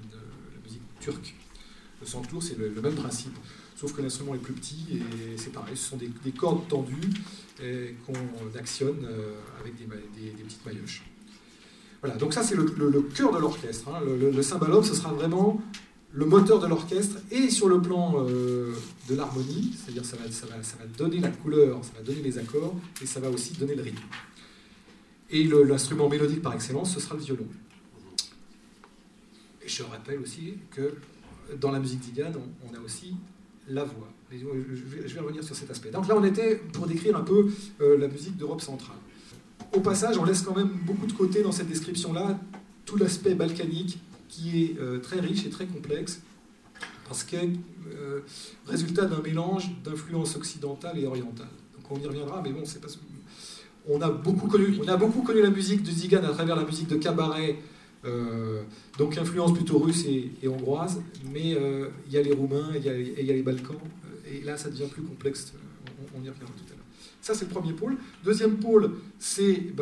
musique 0.63 0.83
turque. 1.01 1.35
Le 2.03 2.07
santour, 2.07 2.43
c'est 2.43 2.59
le, 2.59 2.69
même 2.83 2.95
principe, 2.95 3.37
sauf 3.77 3.93
que 3.93 4.03
l'instrument 4.03 4.35
est 4.35 4.39
plus 4.39 4.55
petit 4.55 4.87
et 4.93 5.37
c'est 5.37 5.53
pareil, 5.53 5.77
ce 5.77 5.91
sont 5.91 5.97
des, 5.97 6.11
des 6.25 6.33
cordes 6.33 6.67
tendues 6.69 7.11
qu'on 8.07 8.59
actionne 8.59 9.05
euh, 9.05 9.35
avec 9.61 9.77
des, 9.77 9.85
petites 9.87 10.67
maillotches. 10.67 11.03
Voilà, 12.01 12.17
donc 12.17 12.35
ça 12.35 12.43
c'est 12.43 12.57
le, 12.57 12.65
cœur 13.15 13.33
de 13.33 13.39
l'orchestre. 13.39 13.89
Hein. 13.89 14.01
Le, 14.05 14.31
le, 14.31 14.43
ce 14.43 14.95
sera 14.95 15.13
vraiment 15.13 15.61
le 16.13 16.27
moteur 16.27 16.61
de 16.61 16.67
l'orchestre 16.67 17.17
et 17.31 17.51
sur 17.51 17.69
le 17.69 17.83
plan 17.83 18.25
euh, 18.29 18.73
de 19.09 19.15
l'harmonie, 19.17 19.75
c'est-à-dire 19.77 20.05
ça 20.05 20.17
va, 20.17 20.31
ça, 20.31 20.47
va, 20.47 20.87
donner 20.97 21.19
la 21.19 21.31
couleur, 21.31 21.85
ça 21.85 21.93
va 21.97 22.03
donner 22.03 22.23
les 22.23 22.39
accords 22.39 22.75
et 23.03 23.07
ça 23.07 23.19
va 23.21 23.31
aussi 23.31 23.55
donner 23.55 23.75
le 23.75 23.83
rythme. 23.83 24.03
Et 25.31 25.45
l'instrument 25.45 26.09
mélodique 26.09 26.43
par 26.43 26.55
excellence, 26.55 26.95
ce 26.95 27.01
sera 27.01 27.17
le 27.17 27.23
violon. 27.23 27.47
Et 29.65 29.69
je 29.69 29.83
rappelle 29.83 30.21
aussi 30.21 30.55
que 30.71 30.95
dans 31.59 31.73
la 31.73 31.81
musique 31.81 32.01
d'Igane, 32.01 32.35
on, 32.71 32.75
a 32.77 32.81
aussi 32.81 33.17
la 33.69 33.85
voix. 33.85 34.09
Je 34.33 35.15
vais 35.15 35.21
revenir 35.21 35.45
sur 35.45 35.55
cet 35.55 35.71
aspect. 35.71 35.91
Donc 35.91 36.09
là, 36.09 36.17
on 36.17 36.25
était 36.25 36.57
pour 36.73 36.87
décrire 36.87 37.17
un 37.17 37.23
peu 37.23 37.49
euh, 37.81 37.99
la 37.99 38.09
musique 38.09 38.37
d'Europe 38.37 38.61
centrale. 38.61 38.97
Au 39.73 39.81
passage, 39.81 40.19
on 40.19 40.25
laisse 40.25 40.43
quand 40.43 40.57
même 40.57 40.71
beaucoup 40.85 41.07
de 41.07 41.13
côté 41.13 41.43
dans 41.43 41.53
cette 41.53 41.69
description-là 41.69 42.39
tout 42.85 42.97
l'aspect 42.97 43.35
balkanique 43.35 43.99
qui 44.29 44.63
est 44.63 44.79
euh, 44.79 44.99
très 44.99 45.21
riche 45.21 45.47
et 45.47 45.51
très 45.51 45.67
complexe 45.67 46.21
parce 47.09 47.25
que 47.25 47.37
euh, 47.37 48.21
résultat 48.67 49.05
d'un 49.07 49.21
mélange 49.21 49.71
d'influences 49.85 50.37
occidentales 50.37 50.99
et 50.99 51.07
orientales. 51.07 51.49
Donc 51.75 51.91
on 51.91 52.03
y 52.03 52.07
reviendra, 52.07 52.43
mais 52.43 52.51
bon, 52.51 52.65
c'est 52.65 52.81
parce 52.81 52.99
on 53.87 54.01
a 54.01 54.11
beaucoup 54.11 54.49
connu, 54.49 54.79
on 54.83 54.89
a 54.89 54.97
beaucoup 54.97 55.23
connu 55.23 55.43
la 55.43 55.51
musique 55.51 55.83
de 55.83 55.91
Zigan 55.91 56.25
à 56.25 56.31
travers 56.31 56.57
la 56.57 56.65
musique 56.65 56.89
de 56.89 56.97
cabaret, 56.97 57.59
donc 58.99 59.17
influence 59.19 59.55
plutôt 59.55 59.79
russe 59.79 60.05
et, 60.07 60.49
hongroise, 60.49 61.01
mais 61.33 61.57
il 62.07 62.13
y 62.13 62.17
a 62.17 62.23
les 62.23 62.33
Roumains, 62.33 62.71
il 62.75 62.83
y, 62.85 63.31
a 63.31 63.35
les 63.35 63.43
Balkans, 63.43 63.79
et 64.31 64.41
là, 64.43 64.57
ça 64.57 64.71
devient 64.71 64.89
plus 64.91 65.03
complexe. 65.03 65.53
On, 66.15 66.19
y 66.23 66.29
reviendra 66.29 66.55
tout 66.55 66.73
à 66.73 66.77
l'heure. 66.77 66.85
Ça, 67.21 67.35
c'est 67.35 67.47
le 67.47 67.51
premier 67.51 67.73
pôle. 67.73 67.97
Deuxième 68.25 68.57
pôle, 68.57 68.93
c'est 69.19 69.73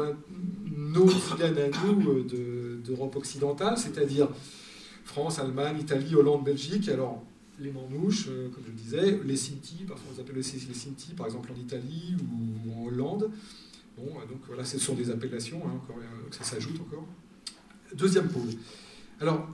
nos 0.71 1.09
tziganes 1.09 1.59
à 1.59 1.87
nous 1.87 2.23
d'Europe 2.85 3.17
occidentale, 3.17 3.77
c'est-à-dire 3.77 4.29
France, 5.05 5.39
Allemagne, 5.39 5.79
Italie, 5.81 6.15
Hollande, 6.15 6.45
Belgique. 6.45 6.89
Alors, 6.89 7.23
les 7.59 7.71
manouches, 7.71 8.29
euh, 8.29 8.49
comme 8.49 8.65
je 8.65 8.71
le 8.71 8.77
disais, 8.77 9.21
les 9.25 9.37
Sinti, 9.37 9.85
parfois 9.87 10.07
on 10.11 10.15
les 10.15 10.21
appelle 10.21 10.37
les 10.37 10.43
Sinti, 10.75 11.13
par 11.15 11.27
exemple 11.27 11.53
en 11.53 11.61
Italie 11.61 12.17
ou 12.21 12.73
en 12.73 12.87
Hollande. 12.87 13.31
Bon, 13.97 14.07
donc 14.07 14.41
voilà, 14.47 14.65
ce 14.65 14.79
sont 14.79 14.95
des 14.95 15.11
appellations, 15.11 15.61
hein, 15.67 15.73
encore, 15.75 15.99
euh, 15.99 16.29
ça 16.31 16.45
s'ajoute 16.45 16.81
encore. 16.81 17.07
Deuxième 17.95 18.29
pôle. 18.29 18.51
Alors, 19.21 19.47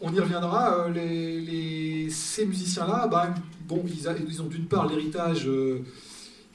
on 0.00 0.12
y 0.12 0.20
reviendra, 0.20 0.86
euh, 0.86 0.90
les, 0.90 2.08
ces 2.10 2.46
musiciens-là, 2.46 3.06
ben, 3.08 3.34
bon, 3.68 3.84
ils, 3.86 4.42
ont 4.42 4.46
d'une 4.46 4.64
part 4.64 4.88
l'héritage 4.88 5.46
euh, 5.46 5.80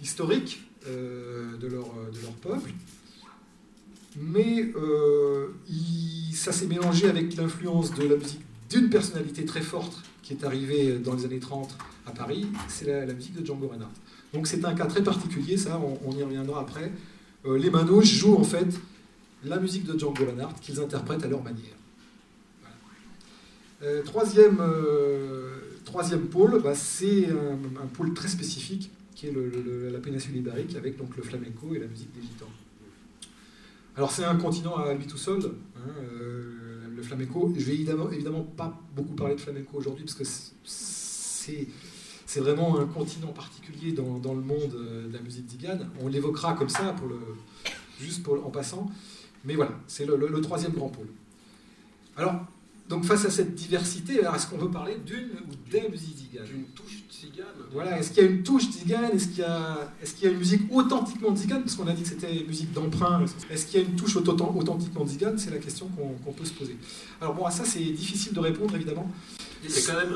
historique 0.02 0.64
euh, 0.88 1.56
de, 1.58 1.68
leur, 1.68 1.86
de, 2.14 2.22
leur, 2.22 2.32
peuple, 2.34 2.72
mais 4.18 4.72
ça 6.34 6.52
s'est 6.52 6.68
mélangé 6.68 7.08
avec 7.08 7.36
l'influence 7.36 7.94
de 7.94 8.08
la 8.08 8.16
musique 8.16 8.42
d'une 8.70 8.90
personnalité 8.90 9.46
très 9.46 9.62
forte 9.62 10.04
qui 10.24 10.34
est 10.34 10.44
arrivée 10.44 10.98
dans 10.98 11.14
les 11.14 11.26
années 11.26 11.40
30 11.40 11.76
à 12.08 12.12
Paris, 12.12 12.48
c'est 12.68 13.06
la, 13.06 13.14
musique 13.14 13.36
de 13.36 13.46
Django 13.46 13.68
Reinhardt. 13.68 13.94
Donc 14.34 14.48
c'est 14.48 14.64
un 14.66 14.74
cas 14.74 14.86
très 14.86 15.04
particulier, 15.04 15.58
ça, 15.58 15.80
on, 15.80 16.12
y 16.18 16.24
reviendra 16.24 16.62
après. 16.62 16.92
les 17.46 17.70
Manouches 17.70 18.14
jouent 18.14 18.38
en 18.38 18.44
fait 18.44 18.68
la 19.46 19.60
musique 19.60 19.86
de 19.86 19.98
Django 19.98 20.26
Reinhardt 20.26 20.60
qu'ils 20.62 20.80
interprètent 20.80 21.24
à 21.24 21.28
leur 21.28 21.44
manière. 21.44 21.76
Euh, 23.84 24.02
troisième, 24.04 24.58
euh, 24.60 25.60
troisième 25.84 26.28
pôle, 26.28 26.62
bah, 26.62 26.74
c'est 26.76 27.28
un, 27.30 27.88
pôle 27.88 28.14
très 28.14 28.28
spécifique 28.28 28.92
qui 29.14 29.28
est 29.28 29.34
la 29.92 30.00
péninsule 30.00 30.36
ibérique 30.36 30.76
avec 30.76 30.98
donc 30.98 31.16
le 31.16 31.24
flamenco 31.24 31.74
et 31.74 31.80
la 31.80 31.88
musique 31.88 32.12
des 32.14 32.22
gitans. 32.22 32.50
Alors 33.96 34.12
c'est 34.12 34.26
un 34.26 34.36
continent 34.36 34.76
à 34.76 34.94
lui 34.94 35.08
tout 35.08 35.18
seul, 35.18 35.40
hein, 35.78 35.90
euh, 36.02 36.88
le 36.94 37.02
flamenco. 37.02 37.54
Je 37.58 37.64
vais 37.64 37.74
évidemment, 37.74 38.12
évidemment 38.12 38.42
pas 38.44 38.78
beaucoup 38.94 39.14
parler 39.14 39.36
de 39.36 39.40
flamenco 39.40 39.78
aujourd'hui 39.78 40.04
parce 40.04 40.18
que 40.18 40.26
c'est 40.26 41.68
c'est 42.28 42.40
vraiment 42.40 42.80
un 42.80 42.86
continent 42.86 43.32
particulier 43.32 43.92
dans, 43.92 44.18
dans 44.18 44.34
le 44.34 44.42
monde 44.42 44.72
de 44.72 45.14
la 45.14 45.22
musique 45.22 45.46
d'Igane. 45.46 45.88
On 46.02 46.08
l'évoquera 46.08 46.54
comme 46.54 46.70
ça, 46.70 46.92
pour 46.94 47.08
le, 47.08 47.20
juste 48.00 48.28
en 48.28 48.50
passant. 48.50 48.90
Mais 49.46 49.56
voilà, 49.56 49.72
c'est 49.88 50.06
le, 50.06 50.18
le, 50.18 50.42
troisième 50.42 50.74
grand 50.74 50.90
pôle. 50.90 51.08
Alors, 52.18 52.34
donc 52.90 53.04
face 53.04 53.26
à 53.26 53.32
cette 53.32 53.56
diversité, 53.56 54.14
est-ce 54.14 54.48
qu'on 54.48 54.58
veut 54.58 54.70
parler 54.70 54.98
d'une 55.06 55.32
ou 55.50 55.72
des 55.72 55.88
musiques 55.90 56.18
ziganes? 56.18 56.46
D'une 56.46 56.66
touche 56.66 57.04
tzigane 57.10 57.46
Voilà, 57.72 58.00
est-ce 58.00 58.12
qu'il 58.12 58.24
y 58.24 58.28
a 58.28 58.30
une 58.30 58.44
touche 58.44 58.70
tzigane 58.70 59.12
Est-ce 59.14 59.28
qu'il 59.30 59.40
y, 59.40 59.44
a... 59.44 59.92
est 60.02 60.22
y 60.22 60.28
a 60.28 60.32
une 60.32 60.38
musique 60.38 60.62
authentiquement 60.72 61.36
tzigane 61.36 61.62
Parce 61.62 61.76
qu'on 61.76 61.88
a 61.88 61.94
dit 61.94 62.04
que 62.04 62.10
c'était 62.10 62.44
musique 62.48 62.74
d'emprunt. 62.74 63.26
Est-ce 63.50 63.66
qu'il 63.66 63.82
y 63.82 63.84
a 63.84 63.88
une 63.88 63.96
touche 63.96 64.16
authentiquement 64.16 65.06
tzigane 65.06 65.38
C'est 65.38 65.52
la 65.52 65.58
question 65.58 65.90
qu'on 66.24 66.32
peut 66.32 66.46
se 66.46 66.54
poser. 66.54 66.78
Alors 67.22 67.34
bon, 67.34 67.46
à 67.46 67.52
ça 67.52 67.66
c'est 67.66 67.80
difficile 67.80 68.34
de 68.34 68.40
répondre 68.40 68.76
évidemment. 68.76 69.12
C'est 69.68 69.92
quand 69.92 69.98
même 69.98 70.16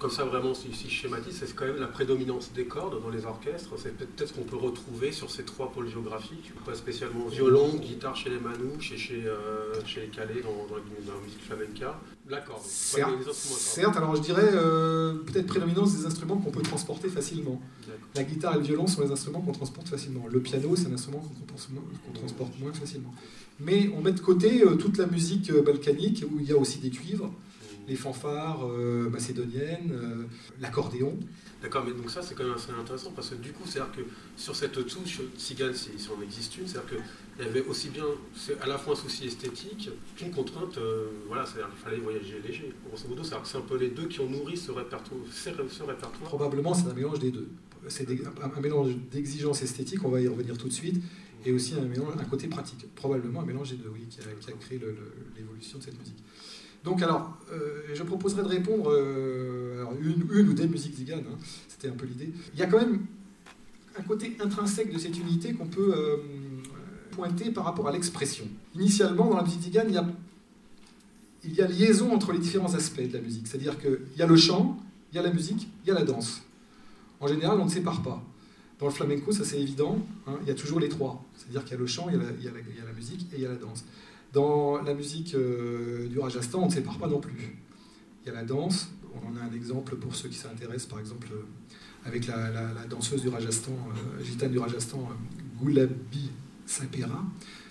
comme 0.00 0.10
ça 0.10 0.24
vraiment, 0.24 0.54
si, 0.54 0.72
si 0.72 0.88
je 0.88 0.94
schématise, 0.94 1.36
c'est 1.38 1.54
quand 1.54 1.66
même 1.66 1.78
la 1.78 1.86
prédominance 1.86 2.52
des 2.54 2.64
cordes 2.64 3.00
dans 3.02 3.10
les 3.10 3.26
orchestres. 3.26 3.74
C'est 3.76 3.94
peut-être 3.96 4.30
ce 4.30 4.32
qu'on 4.32 4.44
peut 4.44 4.56
retrouver 4.56 5.12
sur 5.12 5.30
ces 5.30 5.44
trois 5.44 5.70
pôles 5.70 5.88
géographiques. 5.88 6.52
Pas 6.64 6.74
spécialement 6.74 7.26
violon, 7.28 7.68
guitare 7.76 8.16
chez 8.16 8.30
les 8.30 8.40
manouches 8.40 8.92
et 8.92 8.96
chez, 8.96 9.22
euh, 9.26 9.74
chez 9.84 10.00
les 10.00 10.06
calais 10.08 10.40
dans, 10.42 10.66
dans, 10.68 10.76
la, 10.76 10.82
dans 11.06 11.18
la 11.18 11.20
musique 11.22 11.42
flamenca. 11.42 12.00
La 12.28 12.40
corde. 12.40 12.62
Certes, 12.64 13.32
certes, 13.34 13.96
alors 13.96 14.16
je 14.16 14.22
dirais 14.22 14.50
euh, 14.54 15.14
peut-être 15.26 15.46
prédominance 15.46 15.94
des 15.94 16.06
instruments 16.06 16.38
qu'on 16.38 16.50
peut 16.50 16.62
transporter 16.62 17.08
facilement. 17.08 17.60
La 18.14 18.24
guitare 18.24 18.54
et 18.54 18.58
le 18.58 18.64
violon 18.64 18.86
sont 18.86 19.02
les 19.02 19.10
instruments 19.10 19.42
qu'on 19.42 19.52
transporte 19.52 19.88
facilement. 19.88 20.24
Le 20.30 20.40
piano, 20.40 20.74
c'est 20.76 20.86
un 20.86 20.94
instrument 20.94 21.20
qu'on 21.20 22.12
transporte 22.12 22.58
moins 22.58 22.72
facilement. 22.72 23.12
Mais 23.58 23.90
on 23.94 24.00
met 24.00 24.12
de 24.12 24.20
côté 24.20 24.62
euh, 24.62 24.76
toute 24.76 24.96
la 24.96 25.06
musique 25.06 25.52
balkanique 25.52 26.24
où 26.32 26.40
il 26.40 26.48
y 26.48 26.52
a 26.52 26.56
aussi 26.56 26.78
des 26.78 26.90
cuivres 26.90 27.30
les 27.90 27.96
fanfares 27.96 28.60
euh, 28.68 29.10
macédoniennes, 29.10 29.90
euh, 29.92 30.24
l'accordéon. 30.60 31.18
D'accord, 31.60 31.84
mais 31.84 31.92
donc 31.92 32.08
ça 32.08 32.22
c'est 32.22 32.36
quand 32.36 32.44
même 32.44 32.54
assez 32.54 32.70
intéressant 32.70 33.10
parce 33.10 33.30
que 33.30 33.34
du 33.34 33.50
coup, 33.52 33.64
c'est-à-dire 33.66 33.92
que 33.92 34.02
sur 34.36 34.54
cette 34.54 34.72
touche 34.86 35.20
cigane, 35.36 35.74
si, 35.74 35.90
si 35.98 36.08
on 36.16 36.22
existe 36.22 36.56
une, 36.56 36.68
c'est-à-dire 36.68 36.90
qu'il 36.90 37.44
y 37.44 37.48
avait 37.48 37.64
aussi 37.66 37.88
bien, 37.88 38.04
c'est 38.34 38.58
à 38.60 38.66
la 38.68 38.78
fois 38.78 38.92
un 38.92 38.96
souci 38.96 39.26
esthétique 39.26 39.90
qu'une 40.16 40.30
contrainte, 40.30 40.78
euh, 40.78 41.08
voilà, 41.26 41.44
c'est-à-dire 41.44 41.68
qu'il 41.70 41.80
fallait 41.80 41.98
voyager 41.98 42.40
léger. 42.46 42.72
Grosso 42.86 43.08
modo, 43.08 43.24
c'est 43.24 43.58
un 43.58 43.60
peu 43.62 43.76
les 43.76 43.90
deux 43.90 44.06
qui 44.06 44.20
ont 44.20 44.30
nourri 44.30 44.56
ce 44.56 44.70
répertoire. 44.70 45.20
Ce 45.32 45.48
répertoire. 45.50 46.12
Probablement, 46.22 46.72
c'est 46.72 46.88
un 46.88 46.94
mélange 46.94 47.18
des 47.18 47.32
deux. 47.32 47.48
C'est 47.88 48.06
un 48.08 48.60
mélange 48.60 48.94
d'exigences 49.10 49.62
esthétiques, 49.62 50.04
on 50.04 50.10
va 50.10 50.20
y 50.20 50.28
revenir 50.28 50.56
tout 50.56 50.68
de 50.68 50.72
suite, 50.72 51.02
et 51.44 51.50
aussi 51.50 51.74
un, 51.74 51.86
mélange, 51.86 52.14
un 52.16 52.24
côté 52.24 52.46
pratique. 52.46 52.86
Probablement 52.94 53.40
un 53.40 53.46
mélange 53.46 53.70
des 53.70 53.78
deux, 53.78 53.90
oui, 53.92 54.06
qui 54.08 54.20
a, 54.20 54.32
qui 54.38 54.50
a 54.50 54.52
créé 54.52 54.80
l'évolution 55.36 55.78
de 55.78 55.82
cette 55.84 55.98
musique. 55.98 56.22
Donc, 56.84 57.02
alors, 57.02 57.36
euh, 57.52 57.82
je 57.94 58.02
proposerais 58.02 58.42
de 58.42 58.48
répondre 58.48 58.90
euh, 58.90 59.84
une, 60.00 60.48
ou 60.48 60.52
des 60.52 60.66
musiques 60.66 60.94
ziganes, 60.94 61.24
hein, 61.30 61.36
c'était 61.68 61.88
un 61.88 61.96
peu 61.96 62.06
l'idée. 62.06 62.32
Il 62.54 62.60
y 62.60 62.62
a 62.62 62.66
quand 62.66 62.78
même 62.78 63.00
un 63.98 64.02
côté 64.02 64.36
intrinsèque 64.40 64.92
de 64.92 64.98
cette 64.98 65.18
unité 65.18 65.52
qu'on 65.52 65.66
peut 65.66 65.92
euh, 65.94 66.16
pointer 67.10 67.50
par 67.50 67.64
rapport 67.64 67.88
à 67.88 67.92
l'expression. 67.92 68.46
Initialement, 68.74 69.28
dans 69.28 69.36
la 69.36 69.42
musique 69.42 69.62
zigane, 69.62 69.88
il 71.44 71.54
y 71.54 71.60
a, 71.60 71.68
liaison 71.68 72.12
entre 72.12 72.32
les 72.32 72.38
différents 72.38 72.74
aspects 72.74 73.02
de 73.02 73.12
la 73.12 73.20
musique. 73.20 73.46
C'est-à-dire 73.46 73.78
qu'il 73.78 73.98
y 74.16 74.22
a 74.22 74.26
le 74.26 74.36
chant, 74.36 74.78
il 75.12 75.16
y 75.16 75.18
a 75.18 75.22
la 75.22 75.32
musique, 75.32 75.68
il 75.84 75.88
y 75.88 75.90
a 75.90 75.94
la 75.94 76.04
danse. 76.04 76.42
En 77.20 77.26
général, 77.26 77.58
on 77.60 77.66
ne 77.66 77.70
sépare 77.70 78.02
pas. 78.02 78.24
Dans 78.78 78.86
le 78.86 78.92
flamenco, 78.92 79.30
ça 79.32 79.44
c'est 79.44 79.60
évident, 79.60 79.98
hein, 80.26 80.38
il 80.40 80.48
y 80.48 80.50
a 80.50 80.54
toujours 80.54 80.80
les 80.80 80.88
trois. 80.88 81.22
C'est-à-dire 81.36 81.64
qu'il 81.64 81.72
y 81.72 81.76
a 81.76 81.80
le 81.80 81.86
chant, 81.86 82.06
il 82.08 82.14
y 82.42 82.48
a 82.48 82.84
la 82.86 82.92
musique 82.94 83.26
et 83.34 83.36
il 83.36 83.42
y 83.42 83.46
a 83.46 83.50
la 83.50 83.56
danse. 83.56 83.84
Dans 84.32 84.80
la 84.82 84.94
musique 84.94 85.34
euh, 85.34 86.06
du 86.08 86.18
Rajasthan, 86.20 86.62
on 86.62 86.66
ne 86.66 86.70
sépare 86.70 86.98
pas 86.98 87.08
non 87.08 87.20
plus. 87.20 87.56
Il 88.22 88.28
y 88.28 88.30
a 88.30 88.34
la 88.34 88.44
danse, 88.44 88.90
on 89.14 89.28
en 89.28 89.36
a 89.36 89.44
un 89.44 89.52
exemple 89.52 89.96
pour 89.96 90.14
ceux 90.14 90.28
qui 90.28 90.36
s'intéressent, 90.36 90.88
par 90.88 91.00
exemple, 91.00 91.28
euh, 91.32 91.42
avec 92.04 92.28
la, 92.28 92.86
danseuse 92.88 93.22
du 93.22 93.28
Rajasthan, 93.28 93.72
euh, 93.72 94.22
gitane 94.22 94.52
du 94.52 94.58
Rajasthan, 94.58 95.08
Gulabi 95.60 96.30
Sapera. 96.64 97.24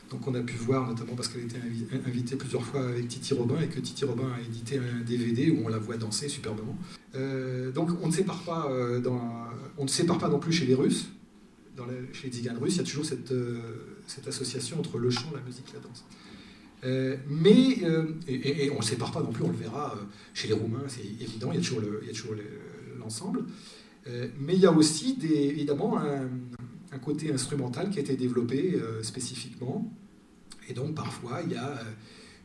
Donc 0.09 0.27
on 0.27 0.35
a 0.35 0.41
pu 0.41 0.55
voir, 0.55 0.87
notamment 0.87 1.15
parce 1.15 1.29
qu'elle 1.29 1.43
était 1.43 1.61
invitée 2.05 2.35
plusieurs 2.35 2.63
fois 2.63 2.89
avec 2.89 3.07
Titi 3.07 3.33
Robin 3.35 3.61
et 3.61 3.67
que 3.67 3.79
Titi 3.79 4.03
Robin 4.03 4.27
a 4.35 4.41
édité 4.41 4.79
un 4.79 5.01
DVD 5.01 5.51
où 5.51 5.65
on 5.65 5.69
la 5.69 5.77
voit 5.77 5.97
danser 5.97 6.27
superbement. 6.27 6.75
Donc 7.75 7.91
on 8.01 8.07
ne 8.07 8.11
sépare 8.11 8.41
pas, 8.41 8.67
dans, 9.03 9.21
on 9.77 9.83
ne 9.83 9.87
sépare 9.87 10.17
pas 10.17 10.27
non 10.27 10.39
plus 10.39 10.51
chez 10.51 10.65
les 10.65 10.73
Russes. 10.73 11.09
Chez 12.11 12.27
les 12.27 12.33
Tziganes 12.33 12.57
russes, 12.57 12.73
il 12.73 12.77
y 12.77 12.81
a 12.81 12.83
toujours 12.83 13.05
cette, 13.05 13.31
cette 14.07 14.27
association 14.27 14.79
entre 14.79 14.97
le 14.97 15.11
chant, 15.11 15.31
la 15.33 15.41
musique 15.41 15.71
la 15.73 15.79
danse. 15.79 16.03
Euh, 16.83 17.17
mais, 17.27 17.83
euh, 17.83 18.13
et, 18.27 18.69
on 18.71 18.77
ne 18.77 18.83
sépare 18.83 19.11
pas 19.11 19.21
non 19.21 19.31
plus, 19.31 19.43
on 19.43 19.49
le 19.49 19.57
verra 19.57 19.93
euh, 19.95 20.03
chez 20.33 20.47
les 20.47 20.53
Roumains, 20.53 20.83
c'est 20.87 21.01
évident, 21.01 21.51
il 21.51 21.55
y 21.55 21.59
a 21.59 22.09
toujours, 22.09 22.35
l'ensemble. 22.99 23.45
mais 24.39 24.55
il 24.55 24.59
y 24.59 24.65
a 24.65 24.71
aussi 24.71 25.17
évidemment 25.21 25.99
un, 25.99 26.99
côté 26.99 27.31
instrumental 27.31 27.89
qui 27.89 27.99
a 27.99 28.01
été 28.01 28.15
développé 28.15 28.79
spécifiquement. 29.03 29.91
Et 30.67 30.73
donc 30.73 30.95
parfois 30.95 31.41
il 31.45 31.53
y 31.53 31.55
a 31.55 31.79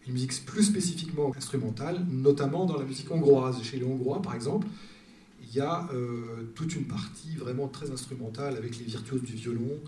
une 0.06 0.12
musique 0.12 0.44
plus 0.46 0.64
spécifiquement 0.64 1.32
instrumentale, 1.36 2.06
notamment 2.10 2.66
dans 2.66 2.78
la 2.78 2.84
musique 2.84 3.10
hongroise. 3.10 3.62
Chez 3.62 3.78
les 3.78 3.84
Hongrois 3.84 4.22
par 4.22 4.34
exemple, 4.34 4.66
il 5.42 5.56
y 5.56 5.60
a 5.60 5.88
toute 6.54 6.76
une 6.76 6.84
partie 6.84 7.34
vraiment 7.36 7.68
très 7.68 7.90
instrumentale 7.90 8.56
avec 8.56 8.78
les 8.78 8.84
virtuoses 8.84 9.22
du 9.22 9.32
violon, 9.32 9.80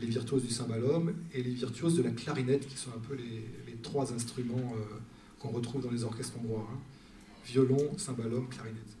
les 0.00 0.06
virtuoses 0.06 0.42
du 0.42 0.52
cymbalum 0.52 1.12
et 1.34 1.42
les 1.42 1.50
virtuoses 1.50 1.96
de 1.96 2.02
la 2.02 2.10
clarinette, 2.10 2.66
qui 2.66 2.76
sont 2.76 2.90
un 2.90 3.00
peu 3.08 3.14
les, 3.14 3.76
trois 3.82 4.12
instruments 4.12 4.74
euh, 4.76 4.98
qu'on 5.40 5.48
retrouve 5.48 5.82
dans 5.82 5.90
les 5.90 6.04
orchestres 6.04 6.38
hongrois. 6.38 6.68
Hein. 6.72 6.78
Violon, 7.44 7.90
cymbalum, 7.96 8.48
clarinette. 8.48 8.96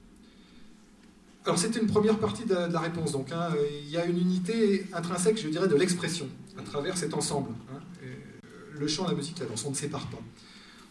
Alors 1.44 1.58
c'était 1.58 1.80
une 1.80 1.86
première 1.86 2.18
partie 2.18 2.44
de 2.44 2.54
la, 2.54 2.68
la 2.68 2.80
réponse. 2.80 3.12
Donc 3.12 3.30
hein. 3.30 3.50
il 3.84 3.90
y 3.90 3.96
a 3.96 4.04
une 4.06 4.18
unité 4.18 4.86
intrinsèque, 4.92 5.40
je 5.40 5.48
dirais, 5.48 5.68
de 5.68 5.76
l'expression 5.76 6.28
à 6.58 6.62
travers 6.62 6.96
cet 6.96 7.14
ensemble. 7.14 7.50
Hein. 7.72 7.80
le 8.78 8.88
chant, 8.88 9.06
la 9.06 9.14
musique, 9.14 9.38
la 9.38 9.46
danse, 9.46 9.64
on 9.64 9.70
ne 9.70 9.76
sépare 9.76 10.06
pas. 10.08 10.18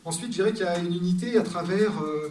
Ensuite, 0.04 0.32
je 0.32 0.38
dirais 0.38 0.52
qu'il 0.52 0.66
y 0.66 0.68
a 0.68 0.80
une 0.80 0.96
unité 0.96 1.38
à 1.38 1.44
travers 1.44 2.02
euh, 2.02 2.30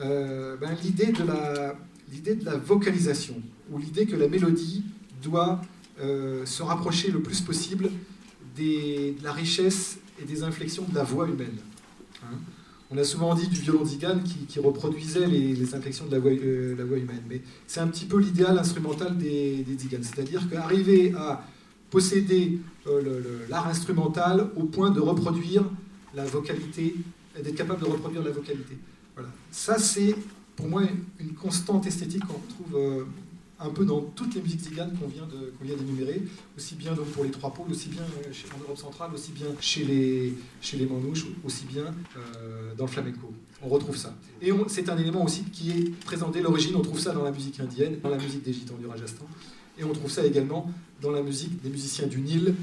euh, 0.00 0.56
ben, 0.56 0.76
l'idée 0.82 1.06
de, 1.06 2.34
de 2.34 2.44
la 2.44 2.56
vocalisation, 2.56 3.40
ou 3.70 3.78
l'idée 3.78 4.06
que 4.06 4.16
la 4.16 4.28
mélodie 4.28 4.84
doit 5.22 5.62
euh, 6.00 6.46
se 6.46 6.62
rapprocher 6.62 7.10
le 7.10 7.20
plus 7.20 7.40
possible 7.40 7.90
de 8.56 9.22
la 9.22 9.32
richesse 9.32 9.98
et 10.20 10.24
des 10.24 10.42
inflexions 10.42 10.84
de 10.88 10.94
la 10.94 11.04
voix 11.04 11.28
humaine. 11.28 11.58
Hein 12.24 12.36
on 12.90 12.96
a 12.96 13.04
souvent 13.04 13.34
dit 13.34 13.48
du 13.48 13.60
violon 13.60 13.84
zigane 13.84 14.22
qui, 14.22 14.58
reproduisait 14.58 15.26
les, 15.26 15.74
inflexions 15.74 16.06
de 16.06 16.12
la 16.12 16.18
voix, 16.18 16.30
euh, 16.30 16.74
la 16.76 16.84
voix 16.84 16.96
humaine, 16.96 17.22
mais 17.28 17.42
c'est 17.66 17.80
un 17.80 17.88
petit 17.88 18.06
peu 18.06 18.18
l'idéal 18.18 18.58
instrumental 18.58 19.16
des, 19.16 19.62
des 19.62 19.76
c'est-à-dire 20.02 20.48
qu'arriver 20.48 21.14
à 21.14 21.44
posséder 21.90 22.58
euh, 22.86 23.46
l'art 23.48 23.68
instrumental 23.68 24.48
au 24.56 24.64
point 24.64 24.90
de 24.90 25.00
reproduire 25.00 25.64
la 26.14 26.24
vocalité, 26.24 26.94
d'être 27.34 27.54
capable 27.54 27.80
de 27.80 27.86
reproduire 27.86 28.22
la 28.22 28.30
vocalité. 28.30 28.76
Voilà. 29.14 29.30
Ça, 29.50 29.78
c'est 29.78 30.14
pour 30.56 30.68
moi 30.68 30.82
une 31.20 31.34
constante 31.34 31.86
esthétique 31.86 32.24
qu'on 32.26 32.34
retrouve 32.34 33.06
un 33.60 33.70
peu 33.70 33.84
dans 33.84 34.00
toutes 34.00 34.34
les 34.34 34.40
musiques 34.40 34.60
ziganes 34.60 34.96
qu'on 34.98 35.08
vient 35.08 35.26
d'énumérer, 35.76 36.22
aussi 36.56 36.76
bien 36.76 36.94
pour 36.94 37.24
les 37.24 37.30
trois 37.30 37.52
pôles, 37.52 37.70
aussi 37.70 37.88
bien 37.88 38.02
en 38.02 38.60
Europe 38.62 38.78
centrale, 38.78 39.10
aussi 39.12 39.32
bien 39.32 39.46
chez 39.60 39.84
les 39.84 40.86
manouches, 40.86 41.26
aussi 41.44 41.64
bien 41.66 41.94
euh, 42.16 42.74
dans 42.76 42.84
le 42.84 42.90
flamenco. 42.90 43.32
On 43.62 43.68
retrouve 43.68 43.96
ça. 43.96 44.14
Et 44.40 44.52
c'est 44.68 44.88
un 44.88 44.96
élément 44.96 45.24
aussi 45.24 45.42
qui 45.44 45.70
est 45.70 45.90
présent 46.04 46.30
dès 46.30 46.40
l'origine. 46.40 46.76
On 46.76 46.82
trouve 46.82 47.00
ça 47.00 47.12
dans 47.12 47.24
la 47.24 47.32
musique 47.32 47.58
indienne, 47.58 47.98
dans 48.00 48.10
la 48.10 48.18
musique 48.18 48.44
des 48.44 48.52
gitans 48.52 48.76
du 48.76 48.86
Rajasthan, 48.86 49.26
et 49.78 49.84
on 49.84 49.92
trouve 49.92 50.10
ça 50.10 50.24
également 50.24 50.72
dans 51.00 51.10
la 51.10 51.22
musique 51.22 51.60
des 51.62 51.70
musiciens 51.70 52.06
du 52.06 52.20
Nil, 52.20 52.54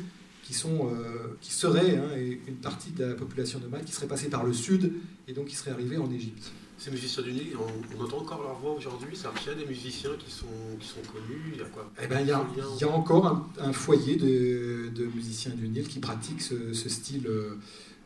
qui 0.43 0.53
euh, 0.65 1.36
seraient 1.41 1.97
hein, 1.97 2.10
une 2.47 2.55
partie 2.55 2.91
de 2.91 3.03
la 3.03 3.15
population 3.15 3.60
nomade 3.60 3.84
qui 3.84 3.91
serait 3.91 4.08
passée 4.08 4.29
par 4.29 4.43
le 4.43 4.53
sud 4.53 4.93
et 5.27 5.34
donc 5.34 5.47
qui 5.47 5.55
serait 5.55 5.71
arrivée 5.71 5.97
en 5.97 6.10
Égypte 6.12 6.51
ces 6.77 6.91
musiciens 6.91 7.23
du 7.23 7.31
Nil, 7.31 7.53
on, 7.57 7.97
on, 7.97 8.03
entend 8.03 8.17
encore 8.17 8.43
leur 8.43 8.59
voix 8.59 8.73
aujourd'hui 8.73 9.15
Ça 9.15 9.29
a 9.29 9.53
des 9.53 9.65
musiciens 9.65 10.11
qui 10.19 10.31
sont, 10.31 10.45
qui 10.79 10.88
sont 10.88 10.99
connus 11.11 11.53
Il 11.53 11.59
y 11.59 11.61
a 11.61 11.65
quoi? 11.65 11.89
Eh 12.01 12.07
ben, 12.07 12.19
il, 12.21 12.27
y 12.27 12.81
y 12.81 12.83
a 12.83 12.89
encore 12.89 13.27
un, 13.27 13.47
un 13.59 13.73
foyer 13.73 14.15
de, 14.17 14.89
de, 14.93 15.05
musiciens 15.05 15.53
du 15.55 15.67
Nil 15.69 15.88
qui 15.88 15.99
pratiquent 15.99 16.41
ce, 16.41 16.73
ce 16.73 16.89
style, 16.89 17.27
euh, 17.27 17.57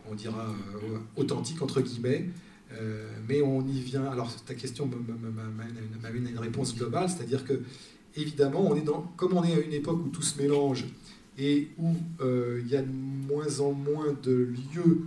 on 0.10 0.16
dira, 0.16 0.46
euh, 0.48 0.98
authentique, 1.16 1.62
entre 1.62 1.82
guillemets. 1.82 2.30
Euh, 2.74 3.10
mais 3.28 3.42
on 3.42 3.66
y 3.68 3.80
vient. 3.82 4.06
Alors, 4.06 4.32
ta 4.46 4.54
question 4.54 4.88
m'amène 4.88 6.28
à 6.28 6.32
une 6.32 6.40
réponse 6.40 6.76
globale, 6.76 7.10
c'est-à-dire 7.10 7.44
que, 7.44 7.62
évidemment, 8.16 8.62
on 8.70 8.76
est 8.76 8.82
dans, 8.82 9.02
comme 9.18 9.34
on 9.34 9.44
est 9.44 9.54
à 9.54 9.60
une 9.60 9.74
époque 9.74 10.00
où 10.06 10.10
tout 10.10 10.22
se 10.22 10.40
mélange 10.40 10.86
et 11.38 11.70
où 11.78 11.96
euh, 12.22 12.62
il 12.64 12.70
y 12.70 12.76
a 12.76 12.82
de 12.82 12.92
moins 12.92 13.60
en 13.60 13.72
moins 13.72 14.16
de 14.24 14.32
lieux 14.32 15.02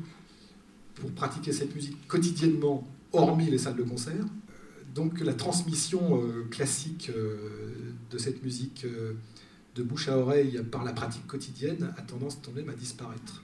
pour 0.94 1.10
pratiquer 1.12 1.52
cette 1.52 1.74
musique 1.74 2.06
quotidiennement 2.08 2.86
hormis 3.12 3.50
les 3.50 3.58
salles 3.58 3.76
de 3.76 3.82
concert. 3.82 4.24
Donc 4.94 5.20
la 5.20 5.32
transmission 5.32 6.22
euh, 6.22 6.44
classique 6.50 7.10
euh, 7.14 7.36
de 8.10 8.18
cette 8.18 8.42
musique 8.42 8.84
euh, 8.84 9.14
de 9.74 9.82
bouche 9.82 10.08
à 10.08 10.18
oreille 10.18 10.60
par 10.70 10.84
la 10.84 10.92
pratique 10.92 11.26
quotidienne 11.26 11.94
a 11.96 12.02
tendance 12.02 12.38
quand 12.44 12.52
même 12.52 12.68
à 12.68 12.74
disparaître. 12.74 13.42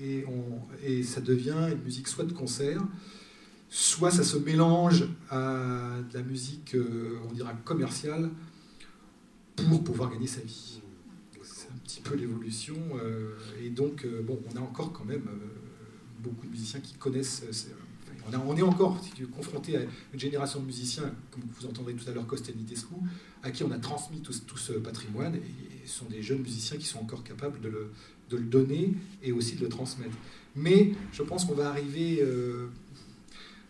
Et, 0.00 0.24
et, 0.84 1.02
ça 1.02 1.20
devient 1.20 1.56
une 1.72 1.82
musique 1.82 2.06
soit 2.06 2.24
de 2.24 2.32
concert, 2.32 2.80
soit 3.68 4.12
ça 4.12 4.22
se 4.22 4.36
mélange 4.36 5.08
à 5.28 5.96
de 6.08 6.16
la 6.16 6.22
musique, 6.22 6.76
on 7.28 7.32
dira, 7.32 7.52
commerciale 7.64 8.30
pour 9.56 9.82
pouvoir 9.82 10.12
gagner 10.12 10.28
sa 10.28 10.40
vie. 10.42 10.80
C'est 11.42 11.68
un 11.70 11.78
petit 11.78 12.00
peu 12.00 12.14
l'évolution. 12.14 12.76
et 13.60 13.70
donc, 13.70 14.06
bon, 14.22 14.38
on 14.54 14.56
a 14.56 14.60
encore 14.60 14.92
quand 14.92 15.04
même 15.04 15.28
beaucoup 16.20 16.46
de 16.46 16.52
musiciens 16.52 16.78
qui 16.78 16.94
connaissent 16.94 17.42
on, 18.28 18.34
a, 18.34 18.38
on, 18.38 18.56
est 18.56 18.62
encore 18.62 18.98
si 19.02 19.12
tu 19.12 19.22
veux, 19.22 19.28
confronté 19.28 19.76
à 19.76 19.80
une 20.12 20.20
génération 20.20 20.60
de 20.60 20.66
musiciens, 20.66 21.12
comme 21.30 21.42
vous 21.58 21.66
entendrez 21.66 21.94
tout 21.94 22.08
à 22.08 22.12
l'heure 22.12 22.26
Costel 22.26 22.56
Nitescu, 22.56 22.94
à 23.42 23.50
qui 23.50 23.64
on 23.64 23.70
a 23.70 23.78
transmis 23.78 24.20
tout, 24.20 24.32
tout, 24.46 24.56
ce 24.56 24.72
patrimoine, 24.72 25.36
et 25.36 25.86
ce 25.86 25.98
sont 25.98 26.06
des 26.06 26.22
jeunes 26.22 26.42
musiciens 26.42 26.76
qui 26.76 26.86
sont 26.86 27.00
encore 27.00 27.24
capables 27.24 27.60
de 27.60 27.68
le, 27.68 27.92
de 28.30 28.36
le 28.36 28.44
donner 28.44 28.94
et 29.22 29.32
aussi 29.32 29.56
de 29.56 29.62
le 29.62 29.68
transmettre. 29.68 30.16
Mais 30.56 30.92
je 31.12 31.22
pense 31.22 31.44
qu'on 31.44 31.54
va 31.54 31.68
arriver 31.70 32.18
euh, 32.20 32.68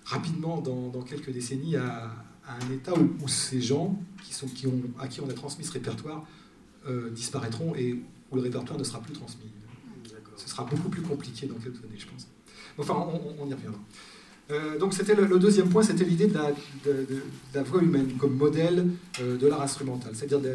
rapidement, 0.04 0.60
dans, 0.60 0.88
dans, 0.88 1.02
quelques 1.02 1.30
décennies, 1.30 1.76
à, 1.76 2.12
un 2.48 2.72
état 2.72 2.94
où, 2.94 3.28
ces 3.28 3.60
gens 3.60 4.00
qui 4.24 4.32
sont, 4.32 4.46
qui 4.46 4.66
ont, 4.66 4.80
à 4.98 5.06
qui 5.06 5.20
on 5.20 5.28
a 5.28 5.34
transmis 5.34 5.64
ce 5.64 5.72
répertoire 5.72 6.26
disparaîtront 7.12 7.74
et 7.74 8.02
où 8.30 8.36
le 8.36 8.40
répertoire 8.40 8.78
ne 8.78 8.84
sera 8.84 9.02
plus 9.02 9.12
transmis. 9.12 9.50
Ce 10.38 10.48
sera 10.48 10.64
beaucoup 10.64 10.88
plus 10.88 11.02
compliqué 11.02 11.46
dans 11.46 11.56
quelques 11.56 11.84
années, 11.84 11.98
je 11.98 12.06
pense. 12.06 12.26
Enfin, 12.78 12.94
on, 12.94 13.46
y 13.48 13.52
reviendra. 13.52 13.80
Euh, 14.50 14.78
donc 14.78 14.94
c'était 14.94 15.14
le, 15.14 15.38
deuxième 15.38 15.68
point, 15.68 15.82
c'était 15.82 16.04
l'idée 16.04 16.26
de, 16.26 16.38
la, 17.54 17.62
voix 17.62 17.82
humaine 17.82 18.12
comme 18.18 18.34
modèle 18.34 18.86
euh, 19.20 19.36
de 19.36 19.46
l'art 19.46 19.60
instrumental, 19.60 20.12
c'est-à-dire 20.14 20.40
de, 20.40 20.54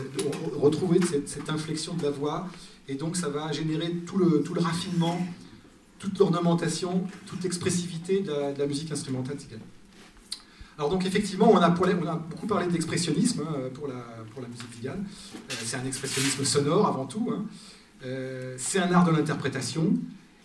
retrouver 0.56 0.99
cette, 1.25 1.49
inflexion 1.49 1.93
de 1.93 2.03
la 2.03 2.10
voix, 2.10 2.47
et 2.88 2.95
donc 2.95 3.15
ça 3.15 3.29
va 3.29 3.51
générer 3.51 3.91
tout 4.08 4.17
le, 4.17 4.43
raffinement, 4.60 5.19
toute 5.99 6.17
l'ornementation, 6.17 7.03
toute 7.27 7.43
l'expressivité 7.43 8.21
de, 8.21 8.58
la 8.58 8.65
musique 8.65 8.91
instrumentale 8.91 9.38
Alors 10.79 10.89
donc 10.89 11.06
effectivement, 11.06 11.51
on 11.51 11.58
a, 11.58 11.69
beaucoup 11.69 12.47
parlé 12.47 12.65
d'expressionnisme 12.67 13.41
hein, 13.41 13.69
pour, 13.75 13.88
la, 13.88 14.47
musique 14.47 14.73
tzigane. 14.73 15.06
Euh, 15.36 15.53
c'est 15.63 15.77
un 15.77 15.86
expressionnisme 15.86 16.43
sonore 16.43 16.88
avant 16.88 17.06
tout. 17.06 17.32
Hein. 17.32 17.45
c'est 18.58 18.79
un 18.79 18.91
art 18.91 19.06
de 19.06 19.12
l'interprétation. 19.12 19.93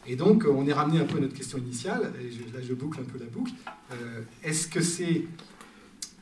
Et 0.09 0.17
donc, 0.17 0.47
on 0.51 0.67
est 0.67 0.73
ramené 0.73 1.01
un 1.01 1.05
peu 1.05 1.19
à 1.19 1.21
notre 1.21 1.35
question 1.35 1.59
initiale, 1.59 2.13
et 2.19 2.53
là 2.55 2.61
je 2.67 2.73
boucle 2.73 2.99
un 3.01 3.05
peu 3.05 3.19
la 3.19 3.27
boucle. 3.27 3.53
Euh, 3.93 4.23
est-ce 4.43 4.67
que 4.67 4.81
c'est 4.81 5.25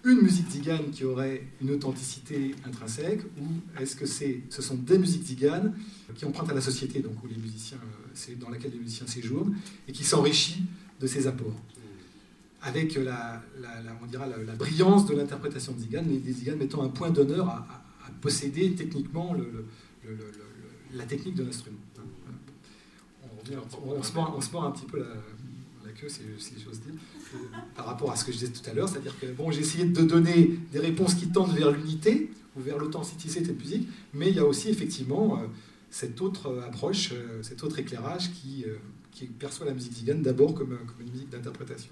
une 0.05 0.20
musique 0.22 0.51
zigane 0.51 0.90
qui 0.90 1.05
aurait 1.05 1.44
une 1.62 1.70
authenticité 1.70 2.55
intrinsèque, 2.64 3.22
ou 3.40 3.81
est-ce 3.81 3.94
que 3.94 4.07
ce 4.07 4.62
sont 4.62 4.75
des 4.75 4.99
musiques 4.99 5.25
ziganes 5.25 5.72
qui 6.16 6.25
empruntent 6.25 6.51
à 6.51 6.55
la 6.55 6.61
société, 6.61 6.99
donc 6.99 7.22
où 7.22 7.29
les 7.29 7.37
musiciens, 7.37 7.79
euh, 7.79 8.35
dans 8.40 8.51
laquelle 8.51 8.72
les 8.72 8.79
musiciens 8.79 9.07
séjournent, 9.07 9.57
et 9.87 9.92
qui 9.92 10.03
s'enrichit 10.03 10.64
de 11.01 11.07
ces 11.07 11.29
apports 11.29 11.57
avec 12.62 12.96
la, 12.96 13.42
on 14.03 14.07
dira 14.07 14.27
la, 14.27 14.55
brillance 14.55 15.07
de 15.07 15.14
l'interprétation 15.14 15.72
de 15.72 15.79
Zigane, 15.79 16.09
les, 16.09 16.33
Ziganes 16.33 16.57
mettant 16.59 16.83
un 16.83 16.88
point 16.88 17.11
d'honneur 17.11 17.49
à, 17.49 17.83
posséder 18.20 18.75
techniquement 18.75 19.37
la 20.94 21.05
technique 21.05 21.35
de 21.35 21.44
l'instrument 21.44 21.79
on, 23.85 24.03
se 24.03 24.13
mord, 24.15 24.65
un 24.65 24.71
petit 24.71 24.87
peu 24.87 24.99
la, 24.99 25.93
queue, 25.93 26.09
si, 26.09 26.23
j'ose 26.63 26.81
dire, 26.81 26.95
par 27.75 27.87
rapport 27.87 28.11
à 28.11 28.17
ce 28.17 28.25
que 28.25 28.33
je 28.33 28.39
disais 28.39 28.53
tout 28.53 28.69
à 28.69 28.75
l'heure. 28.75 28.89
C'est-à-dire 28.89 29.19
que 29.19 29.27
bon, 29.27 29.51
j'ai 29.51 29.61
essayé 29.61 29.85
de 29.85 30.03
donner 30.03 30.59
des 30.73 30.79
réponses 30.79 31.15
qui 31.15 31.29
tendent 31.29 31.55
vers 31.55 31.71
l'unité 31.71 32.31
ou 32.57 32.61
vers 32.61 32.79
l'authenticité 32.79 33.41
de 33.41 33.47
cette 33.47 33.59
musique, 33.59 33.89
mais 34.15 34.31
il 34.31 34.37
y 34.37 34.39
a 34.39 34.45
aussi 34.45 34.69
effectivement 34.69 35.39
euh, 35.39 35.47
cette 35.91 36.21
autre 36.21 36.63
approche, 36.67 37.13
euh, 37.13 37.43
cet 37.43 37.63
autre 37.63 37.79
éclairage 37.79 38.33
qui, 38.33 38.65
euh, 38.67 38.77
perçoit 39.39 39.65
la 39.65 39.73
musique 39.73 39.95
zigane 39.95 40.21
d'abord 40.21 40.55
comme, 40.55 40.77
une 41.01 41.11
musique 41.11 41.31
d'interprétation. 41.31 41.91